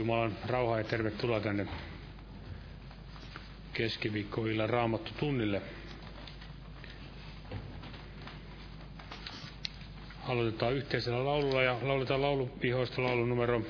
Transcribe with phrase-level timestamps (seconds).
[0.00, 1.66] Jumalan rauhaa ja tervetuloa tänne
[3.72, 5.62] keskiviikkoillan raamattu tunnille.
[10.28, 13.62] Aloitetaan yhteisellä laululla ja lauletaan laulupihoista laulu numero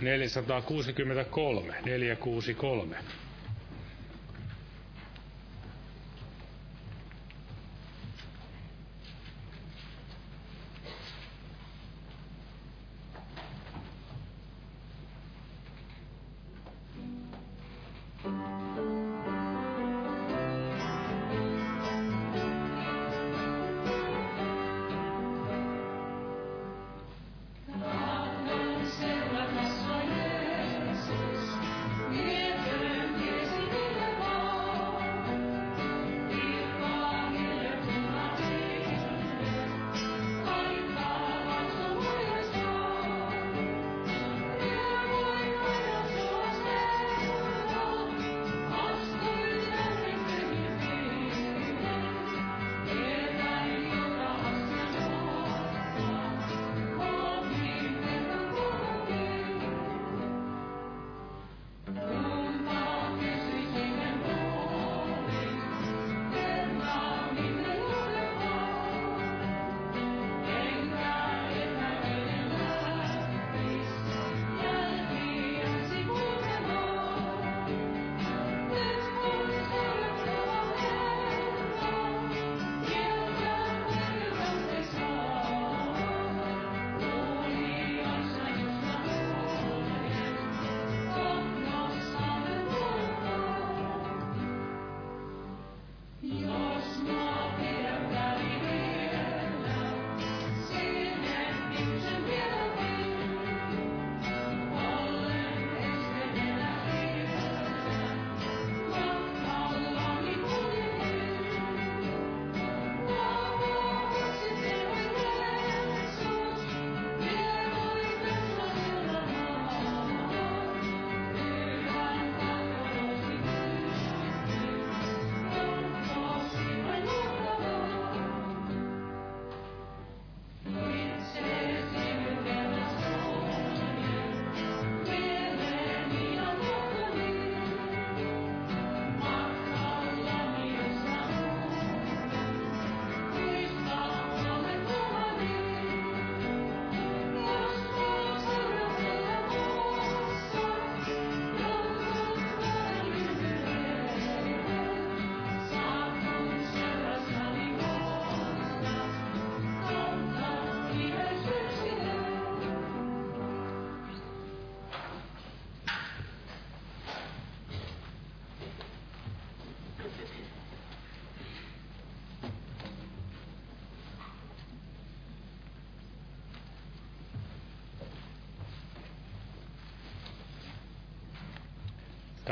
[0.00, 2.96] 463, 463.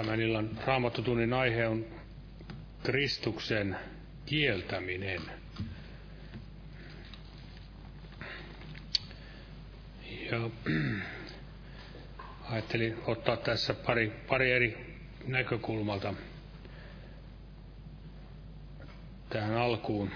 [0.00, 1.85] Tämän illan raamattutunnin aihe on
[2.83, 3.76] Kristuksen
[4.26, 5.21] kieltäminen.
[10.30, 10.50] Ja
[12.50, 16.14] ajattelin ottaa tässä pari, pari eri näkökulmalta
[19.28, 20.11] tähän alkuun.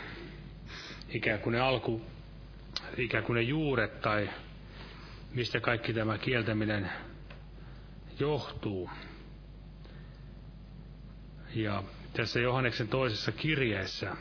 [1.09, 2.03] Ikään kuin ne alku,
[2.97, 4.31] ikään kuin ne juuret tai
[5.35, 6.91] mistä kaikki tämä kieltäminen
[8.19, 8.91] johtuu.
[11.55, 11.83] Ja
[12.13, 14.17] tässä Johanneksen toisessa kirjeessä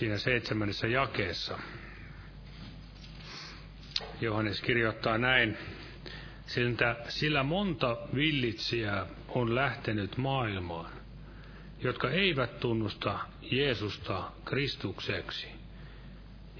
[0.00, 1.58] siinä seitsemännessä jakeessa.
[4.20, 5.58] Johannes kirjoittaa näin,
[6.46, 10.92] siltä, sillä monta villitsijää on lähtenyt maailmaan,
[11.82, 15.48] jotka eivät tunnusta Jeesusta Kristukseksi,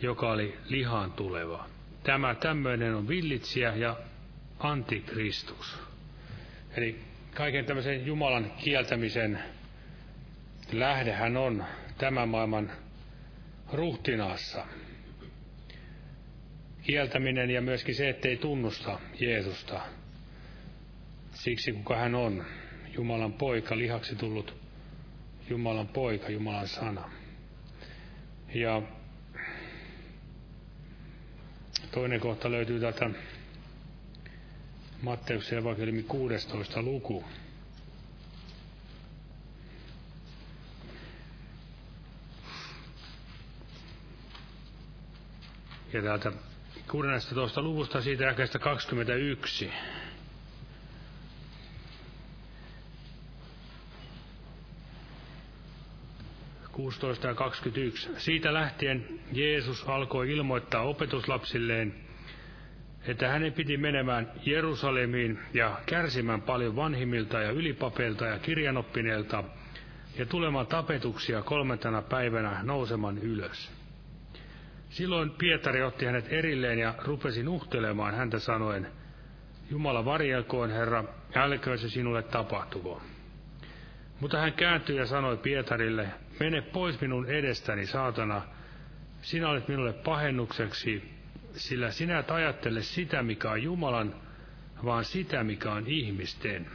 [0.02, 1.69] joka oli lihaan tuleva.
[2.02, 3.97] Tämä tämmöinen on villitsijä ja
[4.59, 5.78] antikristus.
[6.76, 7.00] Eli
[7.35, 9.42] kaiken tämmöisen Jumalan kieltämisen
[10.73, 11.64] lähdehän on
[11.99, 12.71] tämän maailman
[13.73, 14.66] ruhtinaassa.
[16.83, 19.80] Kieltäminen ja myöskin se, ettei tunnusta Jeesusta.
[21.33, 22.45] Siksi kuka hän on,
[22.95, 24.54] Jumalan poika, lihaksi tullut
[25.50, 27.11] Jumalan poika, Jumalan sana.
[28.54, 28.83] Ja
[31.92, 33.11] toinen kohta löytyy tätä
[35.02, 37.25] Matteuksen evankeliumi 16 luku.
[45.92, 46.32] Ja täältä
[46.90, 47.62] 16.
[47.62, 49.70] luvusta siitä jakeesta 21.
[57.23, 58.11] ja 21.
[58.17, 61.95] Siitä lähtien Jeesus alkoi ilmoittaa opetuslapsilleen,
[63.07, 69.45] että hänen piti menemään Jerusalemiin ja kärsimään paljon vanhimmilta ja ylipapeilta ja kirjanoppineilta
[70.19, 73.73] ja tulemaan tapetuksia kolmantena päivänä nousemaan ylös.
[74.91, 78.87] Silloin Pietari otti hänet erilleen ja rupesi nuhtelemaan häntä sanoen,
[79.71, 83.03] Jumala varjelkoon, Herra, älköön se sinulle tapahtuko.
[84.21, 86.09] Mutta hän kääntyi ja sanoi Pietarille,
[86.41, 88.43] mene pois minun edestäni, saatana,
[89.23, 91.11] sinä olet minulle pahennukseksi,
[91.53, 94.15] sillä sinä et ajattele sitä, mikä on Jumalan,
[94.85, 96.67] vaan sitä, mikä on ihmisten.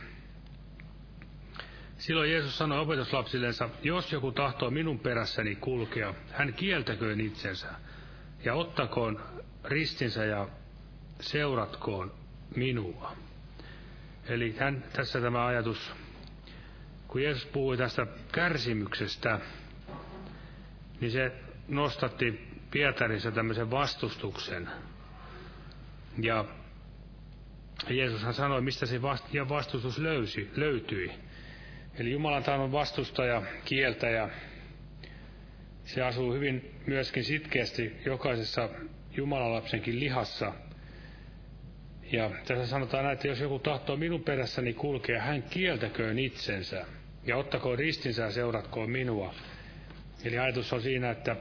[1.97, 7.67] Silloin Jeesus sanoi opetuslapsillensa, jos joku tahtoo minun perässäni kulkea, hän kieltäköön itsensä
[8.43, 9.21] ja ottakoon
[9.63, 10.47] ristinsä ja
[11.19, 12.13] seuratkoon
[12.55, 13.15] minua.
[14.27, 15.91] Eli hän, tässä tämä ajatus,
[17.15, 19.39] kun Jeesus puhui tästä kärsimyksestä,
[21.01, 21.31] niin se
[21.67, 24.69] nostatti Pietarissa tämmöisen vastustuksen.
[26.21, 26.45] Ja
[27.89, 29.01] Jeesushan sanoi, mistä se
[29.49, 31.11] vastustus löysi, löytyi.
[31.99, 34.29] Eli Jumalan tahdon vastustaja, kieltäjä,
[35.83, 38.69] se asuu hyvin myöskin sitkeästi jokaisessa
[39.17, 40.53] Jumalalapsenkin lihassa.
[42.11, 46.85] Ja tässä sanotaan näin, että jos joku tahtoo minun perässäni kulkea, hän kieltäköön itsensä
[47.25, 49.33] ja ottakoon ristinsä ja seuratkoon minua.
[50.23, 51.35] Eli ajatus on siinä, että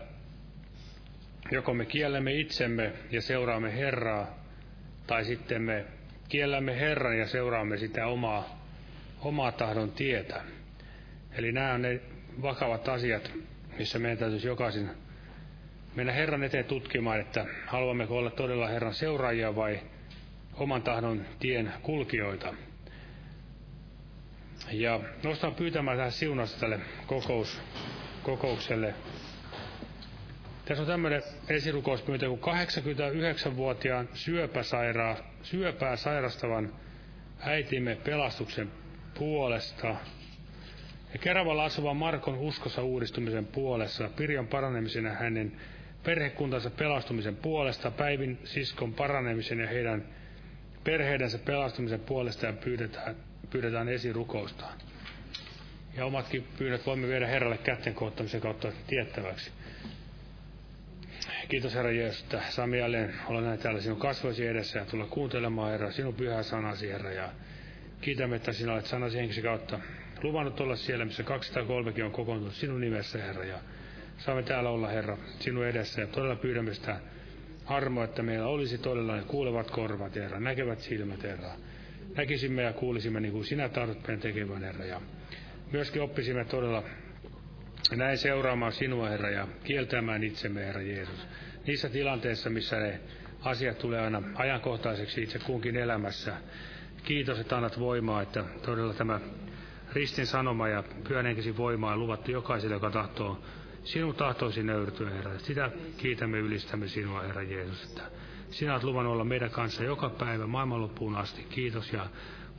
[1.51, 4.39] joko me kiellämme itsemme ja seuraamme Herraa,
[5.07, 5.85] tai sitten me
[6.29, 8.67] kiellämme Herran ja seuraamme sitä omaa,
[9.21, 10.43] omaa tahdon tietä.
[11.33, 12.01] Eli nämä on ne
[12.43, 13.33] vakavat asiat,
[13.79, 14.91] missä meidän täytyisi jokaisen
[15.95, 19.81] mennä Herran eteen tutkimaan, että haluammeko olla todella Herran seuraajia vai
[20.55, 22.55] oman tahdon tien kulkijoita.
[24.73, 27.61] Ja nostan pyytämään tähän siunasta tälle kokous,
[28.23, 28.95] kokoukselle.
[30.65, 36.73] Tässä on tämmöinen esirukouspyyntö, kun 89-vuotiaan syöpäsaira, syöpää sairastavan
[37.41, 38.71] äitimme pelastuksen
[39.19, 39.97] puolesta–
[41.15, 45.53] ja Keravalla asuvan Markon uskossa uudistumisen puolessa, Pirjon paranemisen ja hänen
[46.05, 50.05] perhekuntansa pelastumisen puolesta, Päivin siskon paranemisen ja heidän
[50.85, 53.17] perheidensä pelastumisen puolesta ja pyydetään,
[53.51, 54.65] pyydetään esirukousta.
[55.97, 59.51] Ja omatkin pyynnöt voimme viedä Herralle kätten koottamisen kautta tiettäväksi.
[61.49, 65.71] Kiitos Herra Jeesus, että saamme jälleen olla näin täällä sinun kasvoisi edessä ja tulla kuuntelemaan
[65.71, 67.13] Herra sinun pyhää sanasi Herra.
[67.13, 67.31] Ja
[68.01, 69.81] kiitämme, että sinä olet sanasi henkisi kautta
[70.23, 73.45] luvannut olla siellä, missä 203 on kokoontunut sinun nimessä, Herra.
[73.45, 73.59] Ja
[74.19, 77.01] saamme täällä olla, Herra, sinun edessä ja todella pyydämme sitä
[77.67, 81.51] armoa, että meillä olisi todella ne kuulevat korvat, Herra, näkevät silmät, Herra.
[82.17, 84.85] Näkisimme ja kuulisimme niin kuin sinä tahdot meidän tekevän, Herra.
[84.85, 85.01] Ja
[85.73, 86.83] myöskin oppisimme todella
[87.97, 91.27] näin seuraamaan sinua, Herra, ja kieltämään itsemme, Herra Jeesus.
[91.67, 93.01] Niissä tilanteissa, missä ne
[93.41, 96.37] asiat tulee aina ajankohtaiseksi itse kunkin elämässä.
[97.05, 99.21] Kiitos, että annat voimaa, että todella tämä
[99.93, 103.43] ristin sanoma ja pyhän voimaa on luvattu jokaiselle, joka tahtoo
[103.85, 105.39] sinun tahtoisi nöyrtyä, Herra.
[105.39, 108.03] Sitä kiitämme ylistämme sinua, Herra Jeesus, että
[108.55, 111.43] sinä olet luvannut olla meidän kanssa joka päivä maailmanloppuun asti.
[111.43, 112.07] Kiitos ja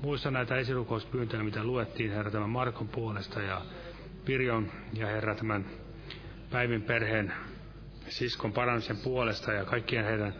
[0.01, 3.61] muista näitä esirukouspyyntöjä, mitä luettiin, Herra, tämän Markon puolesta ja
[4.25, 5.65] Pirjon ja Herra tämän
[6.51, 7.33] Päivin perheen
[8.07, 10.33] siskon paransen puolesta ja kaikkien heidän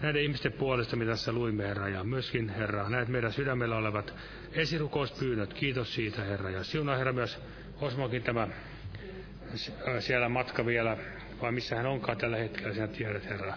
[0.00, 4.14] näiden ihmisten puolesta, mitä tässä luimme, Herra, ja myöskin, Herra, näet meidän sydämellä olevat
[4.52, 5.54] esirukouspyynnöt.
[5.54, 7.42] Kiitos siitä, Herra, ja siunaa, Herra, myös
[7.80, 8.48] Osmokin tämä
[10.00, 10.96] siellä matka vielä,
[11.42, 13.54] vai missä hän onkaan tällä hetkellä, sinä tiedät, Herra.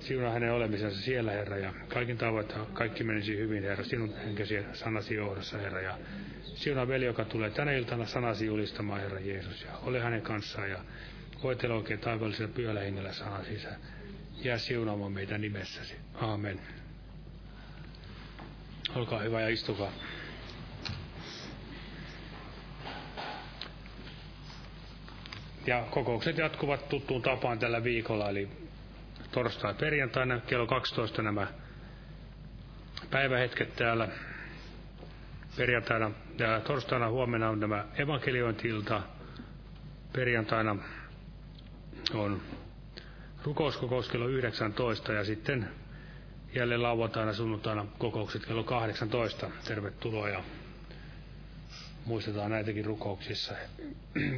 [0.00, 5.14] Siunaa hänen olemisensa siellä, Herra, ja kaikin tavoin, kaikki menisi hyvin, Herra, sinun henkesi sanasi
[5.14, 5.98] johdossa, Herra, ja
[6.44, 10.78] siunaa veli, joka tulee tänä iltana sanasi julistamaan, Herra Jeesus, ja ole hänen kanssaan, ja
[11.42, 13.80] voitele oikein taivaallisella pyöllä hengellä sana sisään.
[14.44, 15.94] Jää siunaamaan meitä nimessäsi.
[16.14, 16.60] Aamen.
[18.94, 19.92] Olkaa hyvä ja istukaa.
[25.66, 28.48] Ja kokoukset jatkuvat tuttuun tapaan tällä viikolla, eli
[29.32, 31.46] torstai perjantaina kello 12 nämä
[33.10, 34.08] päivähetket täällä.
[35.56, 39.02] Perjantaina ja torstaina huomenna on nämä evankeliointilta.
[40.12, 40.76] Perjantaina
[42.14, 42.40] on
[43.44, 45.68] rukouskokous kello 19 ja sitten
[46.54, 49.50] jälleen lauantaina sunnuntaina kokoukset kello 18.
[49.64, 50.42] Tervetuloa ja
[52.04, 53.54] muistetaan näitäkin rukouksissa.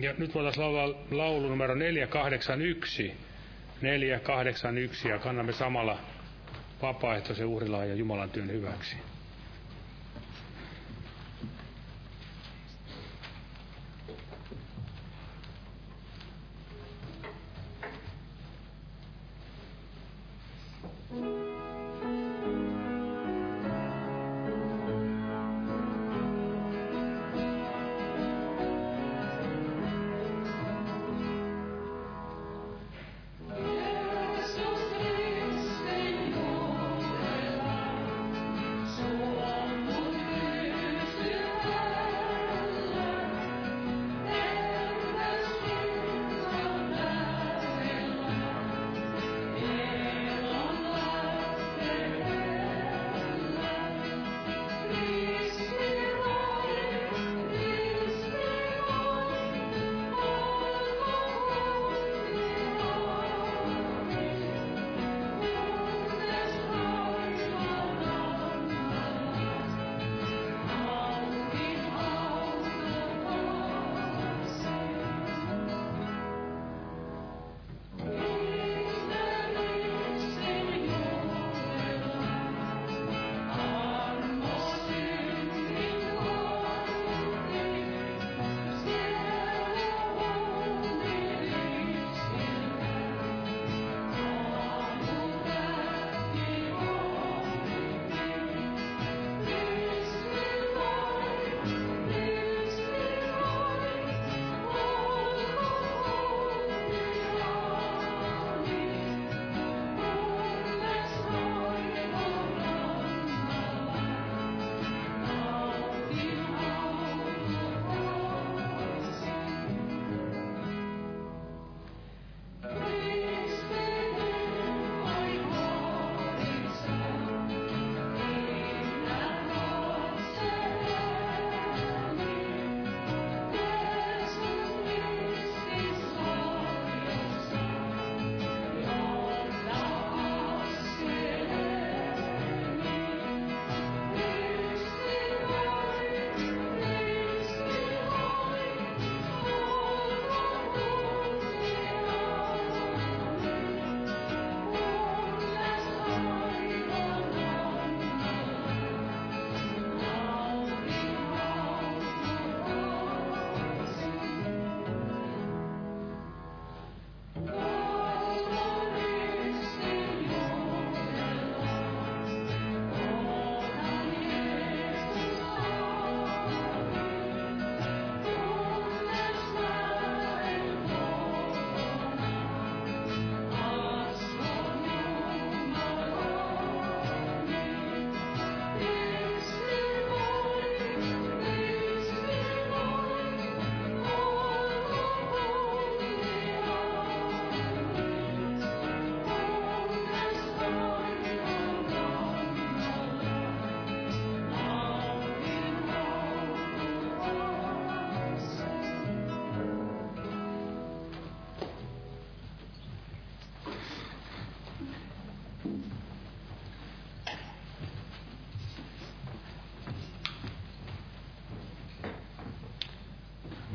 [0.01, 3.15] Ja nyt voitaisiin laulaa laulu numero 481.
[3.83, 5.99] 481 ja kannamme samalla
[6.83, 8.97] vapaaehtoisen uhrilaa ja Jumalan työn hyväksi.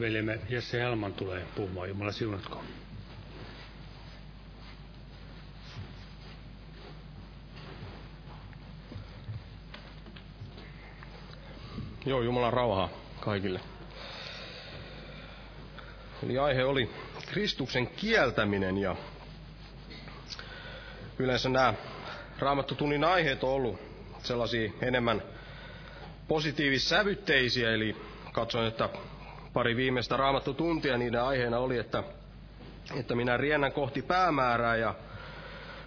[0.05, 1.89] Veljemme Jesse Helman tulee puhumaan.
[1.89, 2.63] Jumala siunatko.
[12.05, 12.89] Joo, Jumalan rauhaa
[13.19, 13.59] kaikille.
[16.23, 16.89] Eli aihe oli
[17.25, 18.95] Kristuksen kieltäminen ja
[21.19, 21.73] yleensä nämä
[22.39, 23.79] raamattotunnin aiheet on ollut
[24.23, 25.21] sellaisia enemmän
[26.27, 27.95] positiivissävytteisiä, eli
[28.31, 28.89] katsoin, että
[29.55, 32.03] pari viimeistä raamattotuntia niiden aiheena oli, että,
[32.99, 34.95] että minä riennän kohti päämäärää ja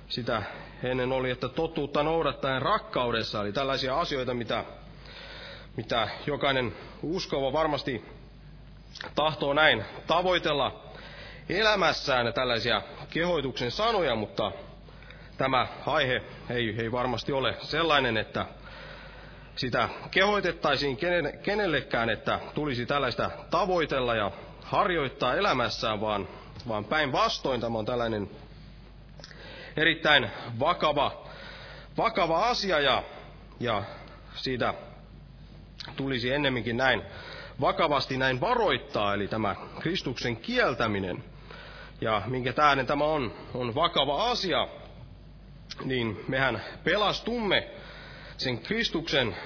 [0.08, 0.42] sitä
[0.82, 4.64] ennen oli, että totuutta noudattaen rakkaudessa, eli tällaisia asioita, mitä,
[5.76, 8.04] mitä jokainen uskova varmasti
[9.14, 10.80] tahtoo näin tavoitella
[11.48, 14.52] elämässään tällaisia kehoituksen sanoja, mutta
[15.38, 18.46] tämä aihe ei, ei varmasti ole sellainen, että
[19.58, 20.98] sitä kehoitettaisiin
[21.42, 24.30] kenellekään, että tulisi tällaista tavoitella ja
[24.64, 26.28] harjoittaa elämässään, vaan,
[26.68, 28.30] vaan päinvastoin tämä on tällainen
[29.76, 31.24] erittäin vakava,
[31.96, 33.02] vakava asia ja,
[33.60, 33.82] ja
[34.34, 34.74] siitä
[35.96, 37.02] tulisi ennemminkin näin
[37.60, 41.24] vakavasti näin varoittaa, eli tämä Kristuksen kieltäminen.
[42.00, 44.68] Ja minkä tähden tämä on, on vakava asia,
[45.84, 47.68] niin mehän pelastumme
[48.38, 49.36] sen Kristuksen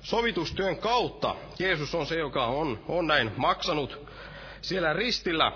[0.00, 1.34] sovitustyön kautta.
[1.58, 3.98] Jeesus on se, joka on, on näin maksanut
[4.62, 5.52] siellä ristillä,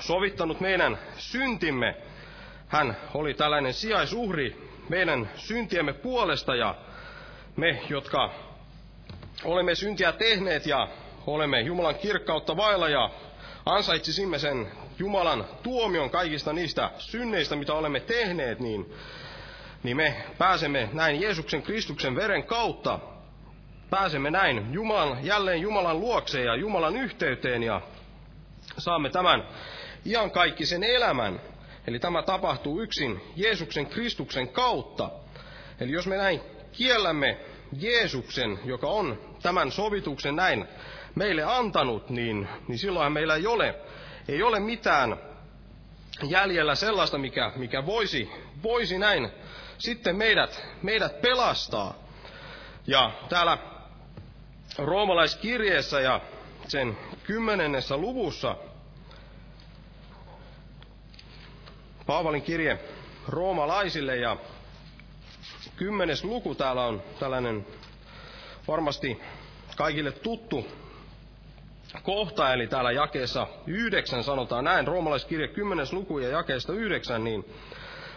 [0.00, 1.96] sovittanut meidän syntimme.
[2.68, 6.74] Hän oli tällainen sijaisuhri meidän syntiemme puolesta ja
[7.56, 8.30] me, jotka
[9.44, 10.88] olemme syntiä tehneet ja
[11.26, 13.10] olemme Jumalan kirkkautta vailla ja
[13.66, 18.94] ansaitsisimme sen Jumalan tuomion kaikista niistä synneistä, mitä olemme tehneet, niin,
[19.82, 22.98] niin me pääsemme näin Jeesuksen Kristuksen veren kautta,
[23.90, 27.80] pääsemme näin Jumalan, jälleen Jumalan luokseen ja Jumalan yhteyteen ja
[28.78, 29.48] saamme tämän
[30.06, 31.40] iankaikkisen elämän.
[31.86, 35.10] Eli tämä tapahtuu yksin Jeesuksen Kristuksen kautta.
[35.80, 36.40] Eli jos me näin
[36.72, 37.38] kiellämme
[37.72, 40.66] Jeesuksen, joka on tämän sovituksen näin
[41.14, 43.74] meille antanut, niin, niin silloinhan meillä ei ole,
[44.28, 45.16] ei ole mitään
[46.22, 48.30] jäljellä sellaista, mikä, mikä voisi,
[48.62, 49.30] voisi näin
[49.80, 51.94] sitten meidät, meidät pelastaa.
[52.86, 53.58] Ja täällä
[54.78, 56.20] roomalaiskirjeessä ja
[56.68, 58.56] sen kymmenennessä luvussa
[62.06, 62.78] Paavalin kirje
[63.28, 64.36] roomalaisille ja
[65.76, 67.66] kymmenes luku täällä on tällainen
[68.68, 69.20] varmasti
[69.76, 70.66] kaikille tuttu
[72.02, 75.86] kohta, eli täällä jakeessa yhdeksän sanotaan näin, roomalaiskirja 10.
[75.92, 77.44] luku ja jakeesta yhdeksän, niin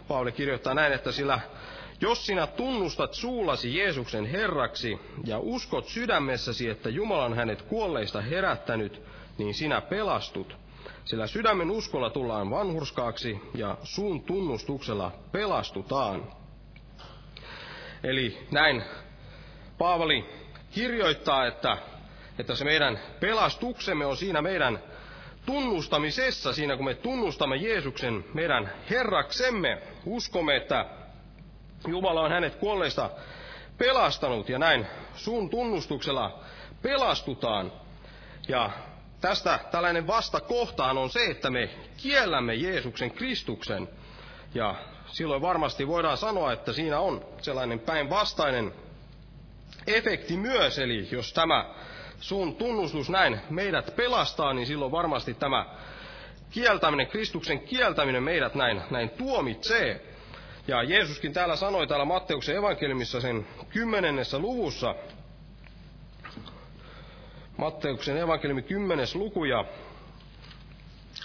[0.08, 1.40] Paavali kirjoittaa näin, että sillä
[2.02, 9.02] jos sinä tunnustat suullasi Jeesuksen Herraksi ja uskot sydämessäsi, että Jumala on hänet kuolleista herättänyt,
[9.38, 10.58] niin sinä pelastut.
[11.06, 16.34] Sillä sydämen uskolla tullaan vanhurskaaksi ja suun tunnustuksella pelastutaan.
[18.04, 18.84] Eli näin
[19.78, 20.26] Paavali
[20.72, 21.78] kirjoittaa, että,
[22.40, 24.80] että se meidän pelastuksemme on siinä meidän
[25.46, 30.86] tunnustamisessa, siinä kun me tunnustamme Jeesuksen meidän Herraksemme, uskomme, että
[31.88, 33.10] Jumala on hänet kuolleista
[33.78, 36.40] pelastanut ja näin sun tunnustuksella
[36.82, 37.72] pelastutaan.
[38.48, 38.70] Ja
[39.22, 43.90] tästä tällainen vastakohtaan on se, että me kiellämme Jeesuksen Kristuksen.
[44.54, 44.76] Ja
[45.08, 48.74] silloin varmasti voidaan sanoa, että siinä on sellainen päinvastainen
[49.88, 51.66] efekti myös, eli jos tämä
[52.24, 55.66] sun tunnustus näin meidät pelastaa, niin silloin varmasti tämä
[56.50, 60.06] kieltäminen, Kristuksen kieltäminen meidät näin, näin tuomitsee.
[60.68, 64.96] Ja Jeesuskin täällä sanoi täällä Matteuksen evankeliumissa sen kymmenennessä luvussa,
[67.58, 69.66] Matteuksen evankeliumi kymmenes luku ja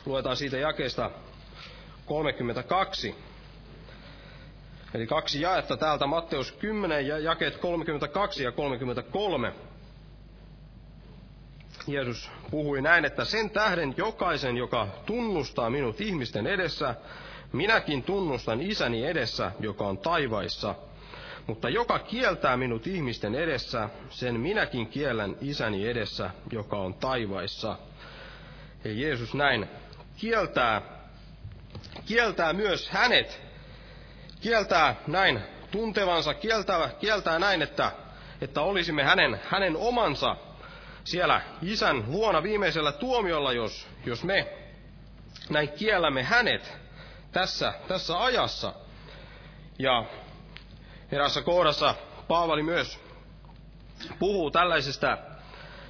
[0.06, 1.10] luetaan siitä jakeesta
[2.06, 3.14] 32.
[4.94, 9.52] Eli kaksi jaetta täältä Matteus 10 ja jakeet 32 ja 33.
[11.86, 16.94] Jeesus puhui näin, että sen tähden jokaisen, joka tunnustaa minut ihmisten edessä,
[17.52, 20.74] minäkin tunnustan isäni edessä, joka on taivaissa.
[21.46, 27.76] Mutta joka kieltää minut ihmisten edessä, sen minäkin kiellän isäni edessä, joka on taivaissa.
[28.84, 29.66] Ja Jeesus näin
[30.16, 30.82] kieltää,
[32.06, 33.48] kieltää myös hänet
[34.40, 37.92] kieltää näin tuntevansa, kieltää, kieltää näin, että,
[38.40, 40.36] että olisimme hänen, hänen omansa
[41.10, 44.48] siellä isän luona viimeisellä tuomiolla, jos, jos me
[45.50, 46.72] näin kiellämme hänet
[47.32, 48.72] tässä, tässä ajassa.
[49.78, 50.04] Ja
[51.12, 51.94] erässä kohdassa
[52.28, 53.00] Paavali myös
[54.18, 55.18] puhuu tällaisesta,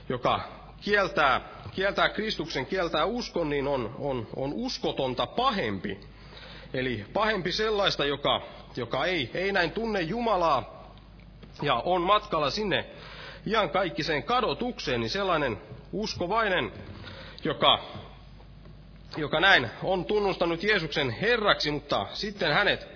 [0.08, 0.40] joka
[0.80, 1.40] kieltää,
[1.74, 6.00] kieltää Kristuksen, kieltää uskon, niin on, on, on uskotonta pahempi.
[6.74, 8.42] Eli pahempi sellaista, joka,
[8.76, 10.92] joka ei, ei näin tunne Jumalaa
[11.62, 12.86] ja on matkalla sinne
[13.48, 15.60] ihan kaikkiseen kadotukseen, niin sellainen
[15.92, 16.72] uskovainen,
[17.44, 17.78] joka,
[19.16, 22.88] joka näin on tunnustanut Jeesuksen Herraksi, mutta sitten hänet,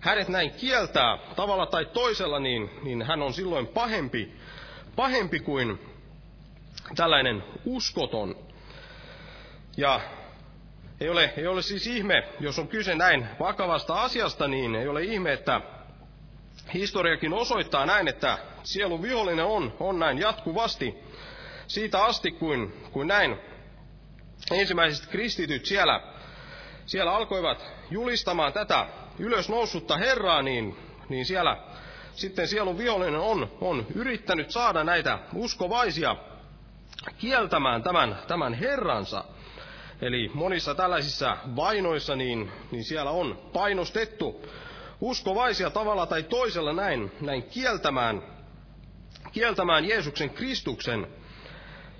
[0.00, 4.32] hänet näin kieltää tavalla tai toisella, niin, niin hän on silloin pahempi,
[4.96, 5.78] pahempi kuin
[6.96, 8.36] tällainen uskoton.
[9.76, 10.00] Ja
[11.00, 15.02] ei ole, ei ole siis ihme, jos on kyse näin vakavasta asiasta, niin ei ole
[15.02, 15.60] ihme, että
[16.74, 20.94] historiakin osoittaa näin, että sielun vihollinen on, on näin jatkuvasti
[21.66, 23.36] siitä asti, kuin, kuin näin
[24.50, 26.00] ensimmäiset kristityt siellä,
[26.86, 28.86] siellä alkoivat julistamaan tätä
[29.18, 30.76] ylösnoussutta Herraa, niin,
[31.08, 31.56] niin siellä
[32.12, 36.16] sitten sielun vihollinen on, on yrittänyt saada näitä uskovaisia
[37.18, 39.24] kieltämään tämän, tämän Herransa.
[40.02, 44.46] Eli monissa tällaisissa vainoissa, niin, niin siellä on painostettu
[45.00, 48.22] uskovaisia tavalla tai toisella näin, näin kieltämään,
[49.32, 51.06] kieltämään Jeesuksen Kristuksen.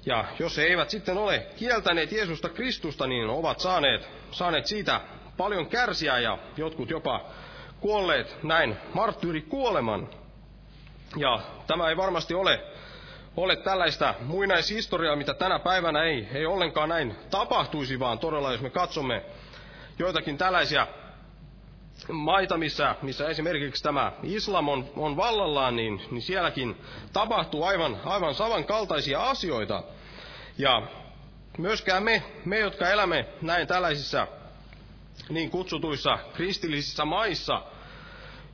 [0.06, 5.00] Ja jos he eivät sitten ole kieltäneet Jeesusta Kristusta, niin ovat saaneet, saaneet siitä
[5.36, 7.24] paljon kärsiä ja jotkut jopa
[7.80, 10.08] kuolleet näin marttyyri kuoleman.
[11.16, 12.60] Ja tämä ei varmasti ole,
[13.36, 18.70] ole tällaista muinaishistoriaa, mitä tänä päivänä ei, ei ollenkaan näin tapahtuisi, vaan todella jos me
[18.70, 19.22] katsomme
[19.98, 20.86] joitakin tällaisia
[22.12, 26.76] maita, missä, missä esimerkiksi tämä islam on, on vallallaan, niin, niin sielläkin
[27.12, 29.82] tapahtuu aivan, aivan samankaltaisia asioita.
[30.58, 30.82] Ja
[31.58, 34.26] myöskään me, me, jotka elämme näin tällaisissa
[35.28, 37.62] niin kutsutuissa kristillisissä maissa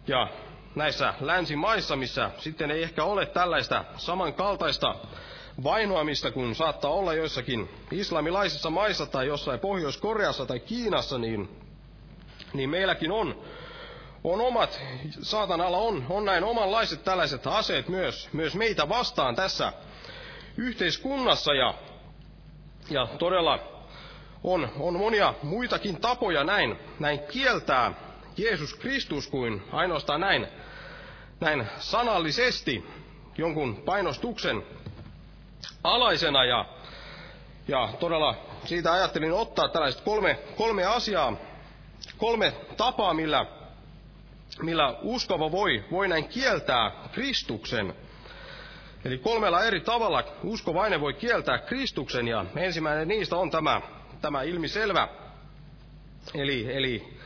[0.07, 0.29] ja
[0.75, 4.95] näissä länsimaissa, missä sitten ei ehkä ole tällaista samankaltaista
[5.65, 11.64] vainoamista kuin saattaa olla joissakin islamilaisissa maissa tai jossain Pohjois-Koreassa tai Kiinassa, niin
[12.55, 13.43] niin meilläkin on,
[14.25, 14.81] on omat,
[15.23, 19.73] saatanalla on, on näin omanlaiset tällaiset aseet myös, myös meitä vastaan tässä
[20.57, 21.75] yhteiskunnassa ja,
[22.91, 23.59] ja todella
[24.45, 27.93] on, on monia muitakin tapoja näin, näin kieltää
[28.37, 30.47] Jeesus Kristus kuin ainoastaan näin,
[31.41, 32.85] näin sanallisesti
[33.39, 34.63] jonkun painostuksen
[35.85, 36.65] alaisena ja,
[37.69, 41.33] ja todella siitä ajattelin ottaa tällaiset kolme, kolme asiaa
[42.19, 43.47] kolme tapaa, millä,
[44.63, 47.95] millä uskova voi, voi näin kieltää Kristuksen.
[49.05, 53.81] Eli kolmella eri tavalla uskovainen voi kieltää Kristuksen, ja ensimmäinen niistä on tämä,
[54.21, 55.09] tämä ilmiselvä.
[56.35, 57.19] Eli, eli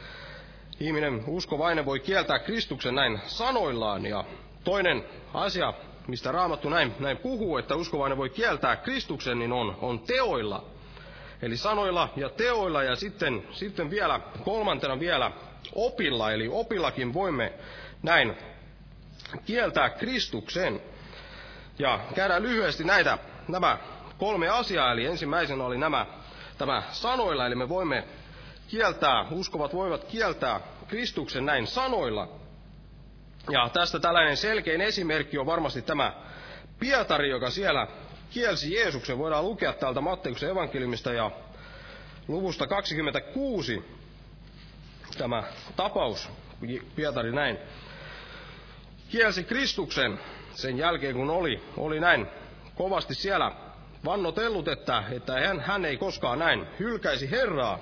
[0.81, 4.25] ihminen uskovainen voi kieltää Kristuksen näin sanoillaan, ja
[4.65, 5.05] toinen
[5.35, 5.75] asia,
[6.07, 10.65] mistä Raamattu näin, näin puhuu, että uskovainen voi kieltää Kristuksen, niin on, on teoilla.
[11.43, 15.33] Eli sanoilla ja teoilla ja sitten, sitten vielä kolmantena vielä
[15.75, 17.53] opilla, eli opillakin voimme
[18.03, 18.37] näin
[19.45, 20.81] kieltää Kristuksen.
[21.79, 23.79] Ja käydään lyhyesti näitä, nämä
[24.19, 26.07] kolme asiaa, eli ensimmäisenä oli nämä,
[26.59, 28.05] tämä sanoilla, eli me voimme
[28.69, 32.29] kieltää, uskovat voivat kieltää Kristuksen näin sanoilla.
[33.51, 36.13] Ja tästä tällainen selkein esimerkki on varmasti tämä
[36.79, 37.87] Pietari, joka siellä
[38.31, 39.19] kielsi Jeesuksen.
[39.19, 41.31] Voidaan lukea täältä Matteuksen evankeliumista ja
[42.29, 43.85] luvusta 26
[45.19, 45.43] tämä
[45.77, 46.29] tapaus,
[46.97, 47.59] Pietari näin,
[49.09, 50.21] kielsi Kristuksen
[50.55, 52.27] sen jälkeen, kun oli, oli näin
[52.75, 53.53] kovasti siellä
[54.05, 57.79] vannotellut, että, että hän, hän ei koskaan näin hylkäisi Herraa.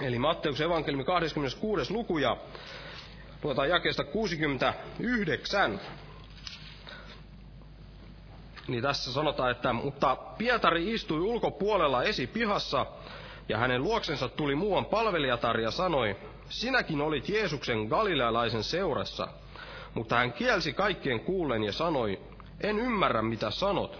[0.00, 1.92] Eli Matteuksen evankeliumi 26.
[1.92, 2.36] luku ja
[3.42, 5.80] luetaan jakeesta 69
[8.68, 12.86] niin tässä sanotaan, että mutta Pietari istui ulkopuolella esipihassa,
[13.48, 16.16] ja hänen luoksensa tuli muuan palvelijatar ja sanoi,
[16.48, 19.28] sinäkin olit Jeesuksen galilealaisen seurassa.
[19.94, 22.20] Mutta hän kielsi kaikkien kuullen ja sanoi,
[22.60, 23.98] en ymmärrä mitä sanot.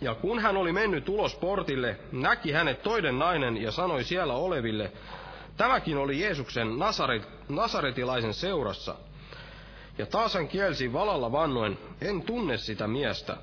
[0.00, 4.92] Ja kun hän oli mennyt ulos portille, näki hänet toinen nainen ja sanoi siellä oleville,
[5.56, 8.94] tämäkin oli Jeesuksen Nasaret, nasaretilaisen seurassa–
[9.98, 13.36] ja taas hän kielsi valalla vannoen, en tunne sitä miestä.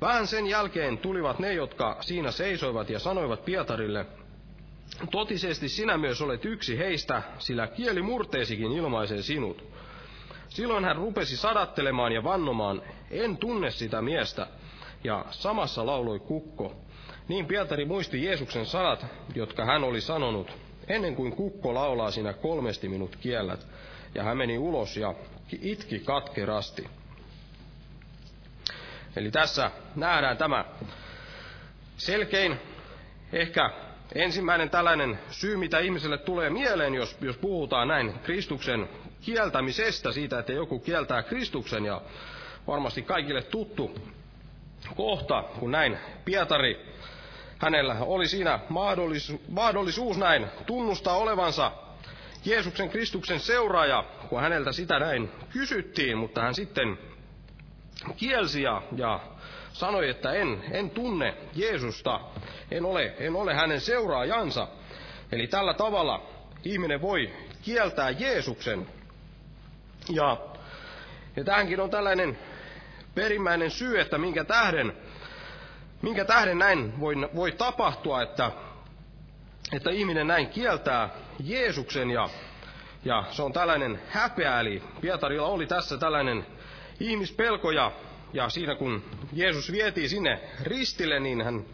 [0.00, 4.06] Vähän sen jälkeen tulivat ne, jotka siinä seisoivat ja sanoivat Pietarille,
[5.10, 9.64] totisesti sinä myös olet yksi heistä, sillä kieli murteesikin ilmaisee sinut.
[10.48, 14.46] Silloin hän rupesi sadattelemaan ja vannomaan, en tunne sitä miestä,
[15.04, 16.74] ja samassa lauloi kukko.
[17.28, 20.50] Niin Pietari muisti Jeesuksen sanat, jotka hän oli sanonut,
[20.88, 23.66] ennen kuin kukko laulaa sinä kolmesti minut kiellät.
[24.14, 25.14] Ja hän meni ulos ja
[25.52, 26.88] itki katkerasti.
[29.16, 30.64] Eli tässä nähdään tämä,
[31.96, 32.60] selkein,
[33.32, 33.70] ehkä
[34.14, 38.88] ensimmäinen tällainen syy, mitä ihmiselle tulee mieleen, jos, jos puhutaan näin Kristuksen
[39.20, 42.00] kieltämisestä, siitä, että joku kieltää Kristuksen, ja
[42.66, 43.94] varmasti kaikille tuttu
[44.96, 46.86] kohta, kun näin Pietari,
[47.58, 51.72] hänellä oli siinä mahdollisuus, mahdollisuus näin tunnustaa olevansa
[52.44, 56.98] Jeesuksen Kristuksen seuraaja, kun häneltä sitä näin kysyttiin, mutta hän sitten
[58.16, 59.20] kielsi ja, ja
[59.72, 62.20] sanoi, että en, en tunne Jeesusta,
[62.70, 64.68] en ole, en ole hänen seuraajansa.
[65.32, 66.26] Eli tällä tavalla
[66.64, 68.86] ihminen voi kieltää Jeesuksen.
[70.08, 70.36] Ja,
[71.36, 72.38] ja tähänkin on tällainen
[73.14, 74.92] perimmäinen syy, että minkä tähden,
[76.02, 78.50] minkä tähden näin voi, voi tapahtua, että,
[79.72, 81.10] että ihminen näin kieltää
[81.44, 82.28] Jeesuksen ja,
[83.06, 86.46] ja se on tällainen häpeä, eli Pietarilla oli tässä tällainen
[87.00, 87.92] ihmispelko ja,
[88.32, 91.64] ja siinä kun Jeesus vietiin sinne ristille, niin hän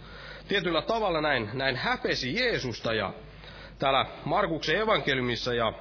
[0.49, 3.12] tietyllä tavalla näin, näin häpesi Jeesusta ja
[3.79, 5.73] täällä Markuksen evankeliumissa ja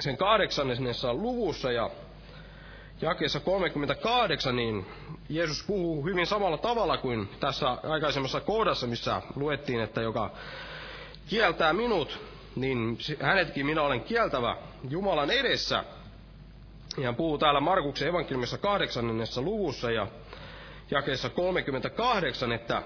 [0.00, 1.90] sen kahdeksannessa luvussa ja
[3.00, 4.86] jakeessa 38, niin
[5.28, 10.30] Jeesus puhuu hyvin samalla tavalla kuin tässä aikaisemmassa kohdassa, missä luettiin, että joka
[11.26, 12.20] kieltää minut,
[12.60, 14.56] niin hänetkin minä olen kieltävä
[14.90, 15.84] Jumalan edessä.
[16.98, 20.06] Ja puhuu täällä Markuksen evankeliumissa kahdeksannessa luvussa ja
[20.90, 22.82] jakeessa 38, että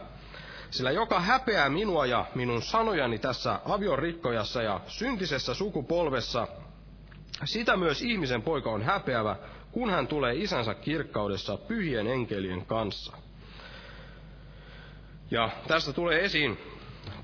[0.70, 6.48] sillä joka häpeää minua ja minun sanojani tässä aviorikkojassa ja syntisessä sukupolvessa,
[7.44, 9.36] sitä myös ihmisen poika on häpeävä,
[9.72, 13.16] kun hän tulee isänsä kirkkaudessa pyhien enkelien kanssa.
[15.30, 16.58] Ja tästä tulee esiin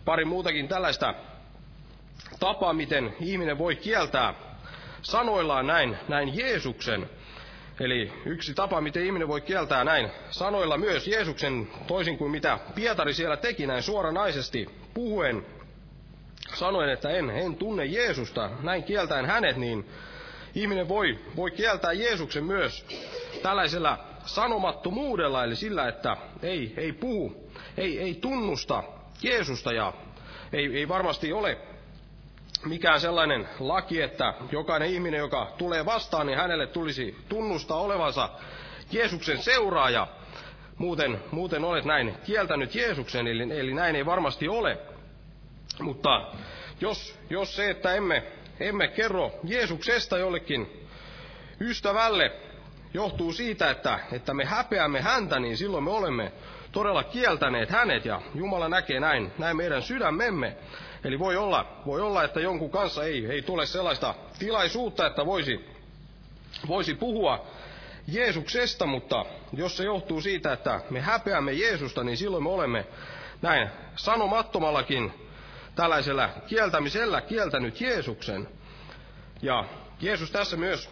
[0.05, 1.15] pari muutakin tällaista
[2.41, 4.35] tapaa, miten ihminen voi kieltää
[5.03, 7.11] sanoillaan näin, näin Jeesuksen.
[7.81, 13.15] Eli yksi tapa, miten ihminen voi kieltää näin sanoilla myös Jeesuksen, toisin kuin mitä Pietari
[13.15, 15.47] siellä teki näin suoranaisesti puhuen,
[16.55, 19.87] sanoen, että en, en tunne Jeesusta, näin kieltäen hänet, niin
[20.55, 22.87] ihminen voi, voi kieltää Jeesuksen myös
[23.43, 28.83] tällaisella sanomattomuudella, eli sillä, että ei, ei puhu, ei, ei tunnusta
[29.23, 29.93] Jeesusta ja
[30.53, 31.59] ei, ei varmasti ole
[32.65, 38.29] mikään sellainen laki, että jokainen ihminen, joka tulee vastaan, niin hänelle tulisi tunnustaa olevansa
[38.93, 40.07] Jeesuksen seuraaja.
[40.79, 44.79] Muuten, muuten olet näin kieltänyt Jeesuksen, eli, eli näin ei varmasti ole.
[45.81, 46.27] Mutta
[46.81, 48.23] jos, jos se, että emme,
[48.61, 50.87] emme kerro Jeesuksesta jollekin
[51.61, 52.33] ystävälle,
[52.95, 56.33] johtuu siitä, että, että me häpeämme häntä, niin silloin me olemme
[56.73, 60.57] todella kieltäneet hänet, ja Jumala näkee näin, näin meidän sydämemme.
[61.05, 65.65] Eli voi olla, voi olla, että jonkun kanssa ei, ei tule sellaista tilaisuutta, että voisi,
[66.69, 67.47] voisi puhua
[68.07, 72.87] Jeesuksesta, mutta jos se johtuu siitä, että me häpeämme Jeesusta, niin silloin me olemme
[73.43, 75.13] näin sanomattomallakin
[75.75, 78.49] tällaisella kieltämisellä kieltänyt Jeesuksen.
[79.43, 79.65] Ja
[80.01, 80.91] Jeesus tässä myös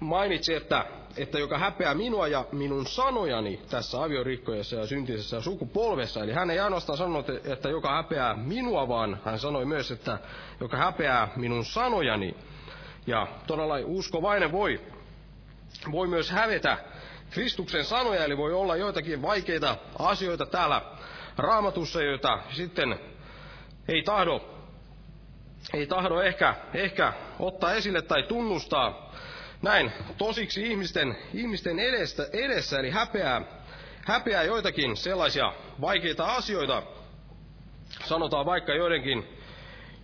[0.00, 0.84] mainitsi, että
[1.16, 6.22] että joka häpeää minua ja minun sanojani tässä aviorikkoessa ja syntisessä sukupolvessa.
[6.22, 10.18] Eli hän ei ainoastaan sanonut, että joka häpeää minua, vaan hän sanoi myös, että
[10.60, 12.36] joka häpeää minun sanojani.
[13.06, 14.80] Ja todella uskovainen voi,
[15.92, 16.78] voi myös hävetä
[17.30, 20.82] Kristuksen sanoja, eli voi olla joitakin vaikeita asioita täällä
[21.38, 22.98] raamatussa, joita sitten
[23.88, 24.40] ei tahdo,
[25.74, 29.12] ei tahdo ehkä, ehkä ottaa esille tai tunnustaa,
[29.62, 33.42] näin tosiksi ihmisten, ihmisten edestä, edessä, eli häpeää,
[34.06, 36.82] häpeää joitakin sellaisia vaikeita asioita,
[38.04, 39.28] sanotaan vaikka joidenkin,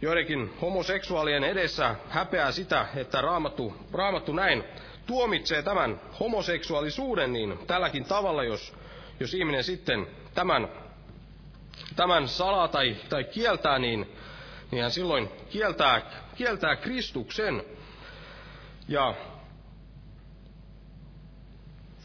[0.03, 4.65] joidenkin homoseksuaalien edessä häpeää sitä, että raamattu, raamattu näin
[5.07, 8.75] tuomitsee tämän homoseksuaalisuuden, niin tälläkin tavalla, jos,
[9.21, 10.69] jos ihminen sitten tämän,
[11.97, 14.13] tämän salaa tai, tai kieltää, niin,
[14.71, 16.03] niin hän silloin kieltää,
[16.37, 17.65] kieltää Kristuksen.
[18.89, 19.15] Ja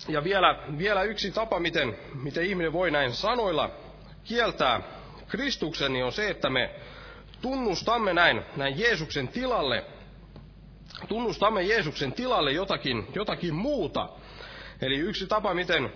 [0.08, 3.72] ja vielä, vielä yksi tapa, miten, miten ihminen voi näin sanoilla
[4.24, 4.82] kieltää
[5.28, 6.70] Kristuksen, niin on se, että me
[7.42, 9.86] tunnustamme näin, näin Jeesuksen tilalle,
[11.08, 14.10] tunnustamme Jeesuksen tilalle jotakin, jotakin muuta.
[14.82, 15.94] Eli yksi tapa, miten,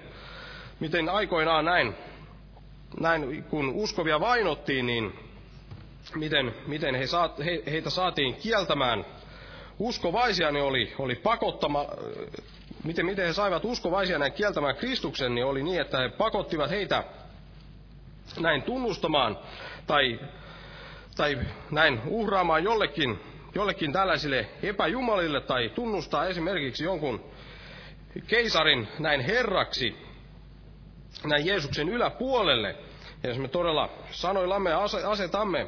[0.80, 1.96] miten aikoinaan näin,
[3.00, 5.20] näin, kun uskovia vainottiin, niin
[6.16, 9.06] miten, miten he saat, he, heitä saatiin kieltämään
[9.80, 11.86] uskovaisia, niin oli, oli pakottama,
[12.84, 17.04] miten, miten he saivat uskovaisia näin kieltämään Kristuksen, niin oli niin, että he pakottivat heitä
[18.40, 19.38] näin tunnustamaan
[19.88, 20.20] tai,
[21.18, 21.38] tai
[21.72, 23.20] näin uhraamaan jollekin,
[23.56, 27.24] jollekin tällaisille epäjumalille tai tunnustaa esimerkiksi jonkun
[28.28, 29.96] keisarin näin herraksi
[31.24, 32.76] näin Jeesuksen yläpuolelle.
[33.24, 34.70] Ja jos me todella sanoillamme
[35.08, 35.68] asetamme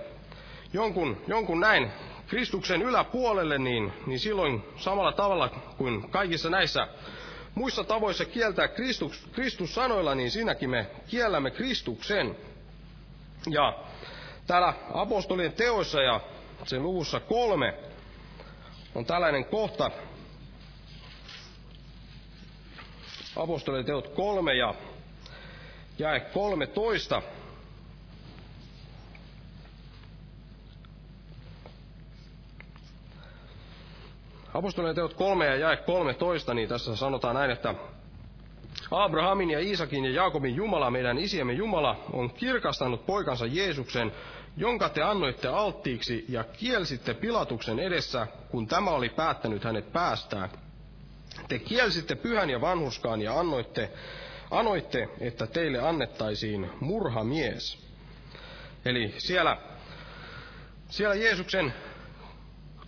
[0.74, 1.92] jonkun, jonkun näin
[2.30, 6.88] Kristuksen yläpuolelle, niin, niin silloin samalla tavalla kuin kaikissa näissä
[7.56, 12.36] muissa tavoissa kieltää Kristus, Kristus sanoilla, niin siinäkin me kiellämme Kristuksen.
[13.50, 13.80] Ja
[14.48, 16.22] täällä apostolien teoissa ja
[16.66, 17.74] sen luvussa kolme
[18.96, 19.92] on tällainen kohta,
[23.36, 24.74] apostolien teot kolme ja
[26.00, 27.22] jae 13.
[34.60, 37.76] Apostolien teot 3 ja jae 13, niin tässä sanotaan näin, että
[38.92, 44.12] Abrahamin ja Iisakin ja Jaakobin Jumala, meidän isiemme Jumala, on kirkastanut poikansa Jeesuksen,
[44.58, 50.50] jonka te annoitte alttiiksi ja kielsitte pilatuksen edessä, kun tämä oli päättänyt hänet päästää.
[51.48, 53.90] Te kielsitte pyhän ja vanhuskaan ja annoitte,
[54.52, 57.78] annoitte, että teille annettaisiin murhamies.
[58.86, 59.58] Eli siellä,
[60.90, 61.74] siellä Jeesuksen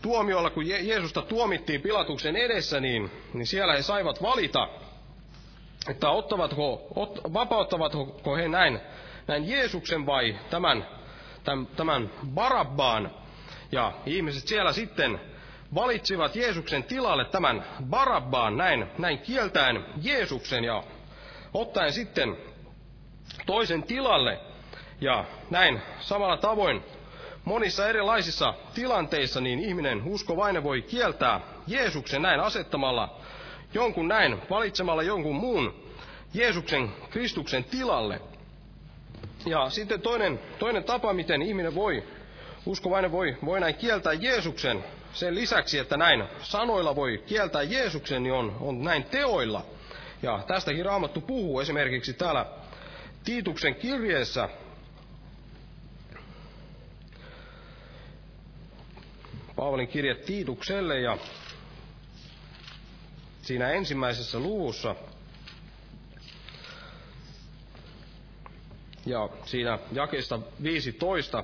[0.01, 4.67] tuomiolla, kun Jeesusta tuomittiin Pilatuksen edessä, niin, niin siellä he saivat valita,
[5.89, 8.79] että ottavatko, ot, vapauttavatko he näin,
[9.27, 10.87] näin Jeesuksen vai tämän,
[11.43, 13.11] tämän, tämän Barabbaan.
[13.71, 15.21] Ja ihmiset siellä sitten
[15.75, 20.83] valitsivat Jeesuksen tilalle tämän Barabbaan näin, näin kieltäen Jeesuksen ja
[21.53, 22.37] ottaen sitten
[23.45, 24.39] toisen tilalle.
[25.01, 26.83] Ja näin samalla tavoin
[27.45, 33.17] monissa erilaisissa tilanteissa niin ihminen uskovainen voi kieltää Jeesuksen näin asettamalla
[33.73, 35.73] jonkun näin, valitsemalla jonkun muun
[36.33, 38.21] Jeesuksen Kristuksen tilalle.
[39.45, 42.03] Ja sitten toinen, toinen tapa, miten ihminen voi,
[42.65, 44.83] uskovainen voi, voi näin kieltää Jeesuksen,
[45.13, 49.65] sen lisäksi, että näin sanoilla voi kieltää Jeesuksen, niin on, on näin teoilla.
[50.21, 52.45] Ja tästäkin Raamattu puhuu esimerkiksi täällä
[53.23, 54.49] Tiituksen kirjeessä
[59.61, 61.17] Paavalin kirje Tiitukselle ja
[63.41, 64.95] siinä ensimmäisessä luvussa
[69.05, 71.43] ja siinä jakeesta 15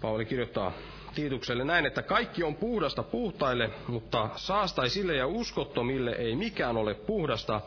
[0.00, 0.72] Paavali kirjoittaa
[1.14, 7.60] Tiitukselle näin, että kaikki on puhdasta puhtaille, mutta saastaisille ja uskottomille ei mikään ole puhdasta,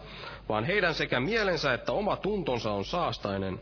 [0.49, 3.59] vaan heidän sekä mielensä että oma tuntonsa on saastainen.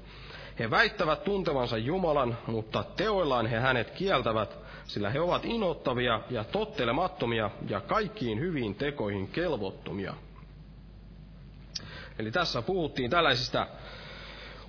[0.60, 7.49] He väittävät tuntevansa Jumalan, mutta teoillaan he hänet kieltävät, sillä he ovat inottavia ja tottelemattomia
[7.70, 10.14] ja kaikkiin hyviin tekoihin kelvottomia.
[12.20, 13.68] Eli tässä puhuttiin tällaisista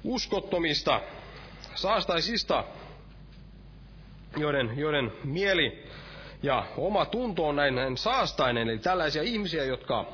[0.04, 1.00] uskottomista,
[1.74, 2.64] saastaisista,
[4.36, 5.86] joiden, joiden mieli
[6.42, 8.68] ja oma tunto on näin, näin saastainen.
[8.68, 10.06] Eli tällaisia ihmisiä, jotka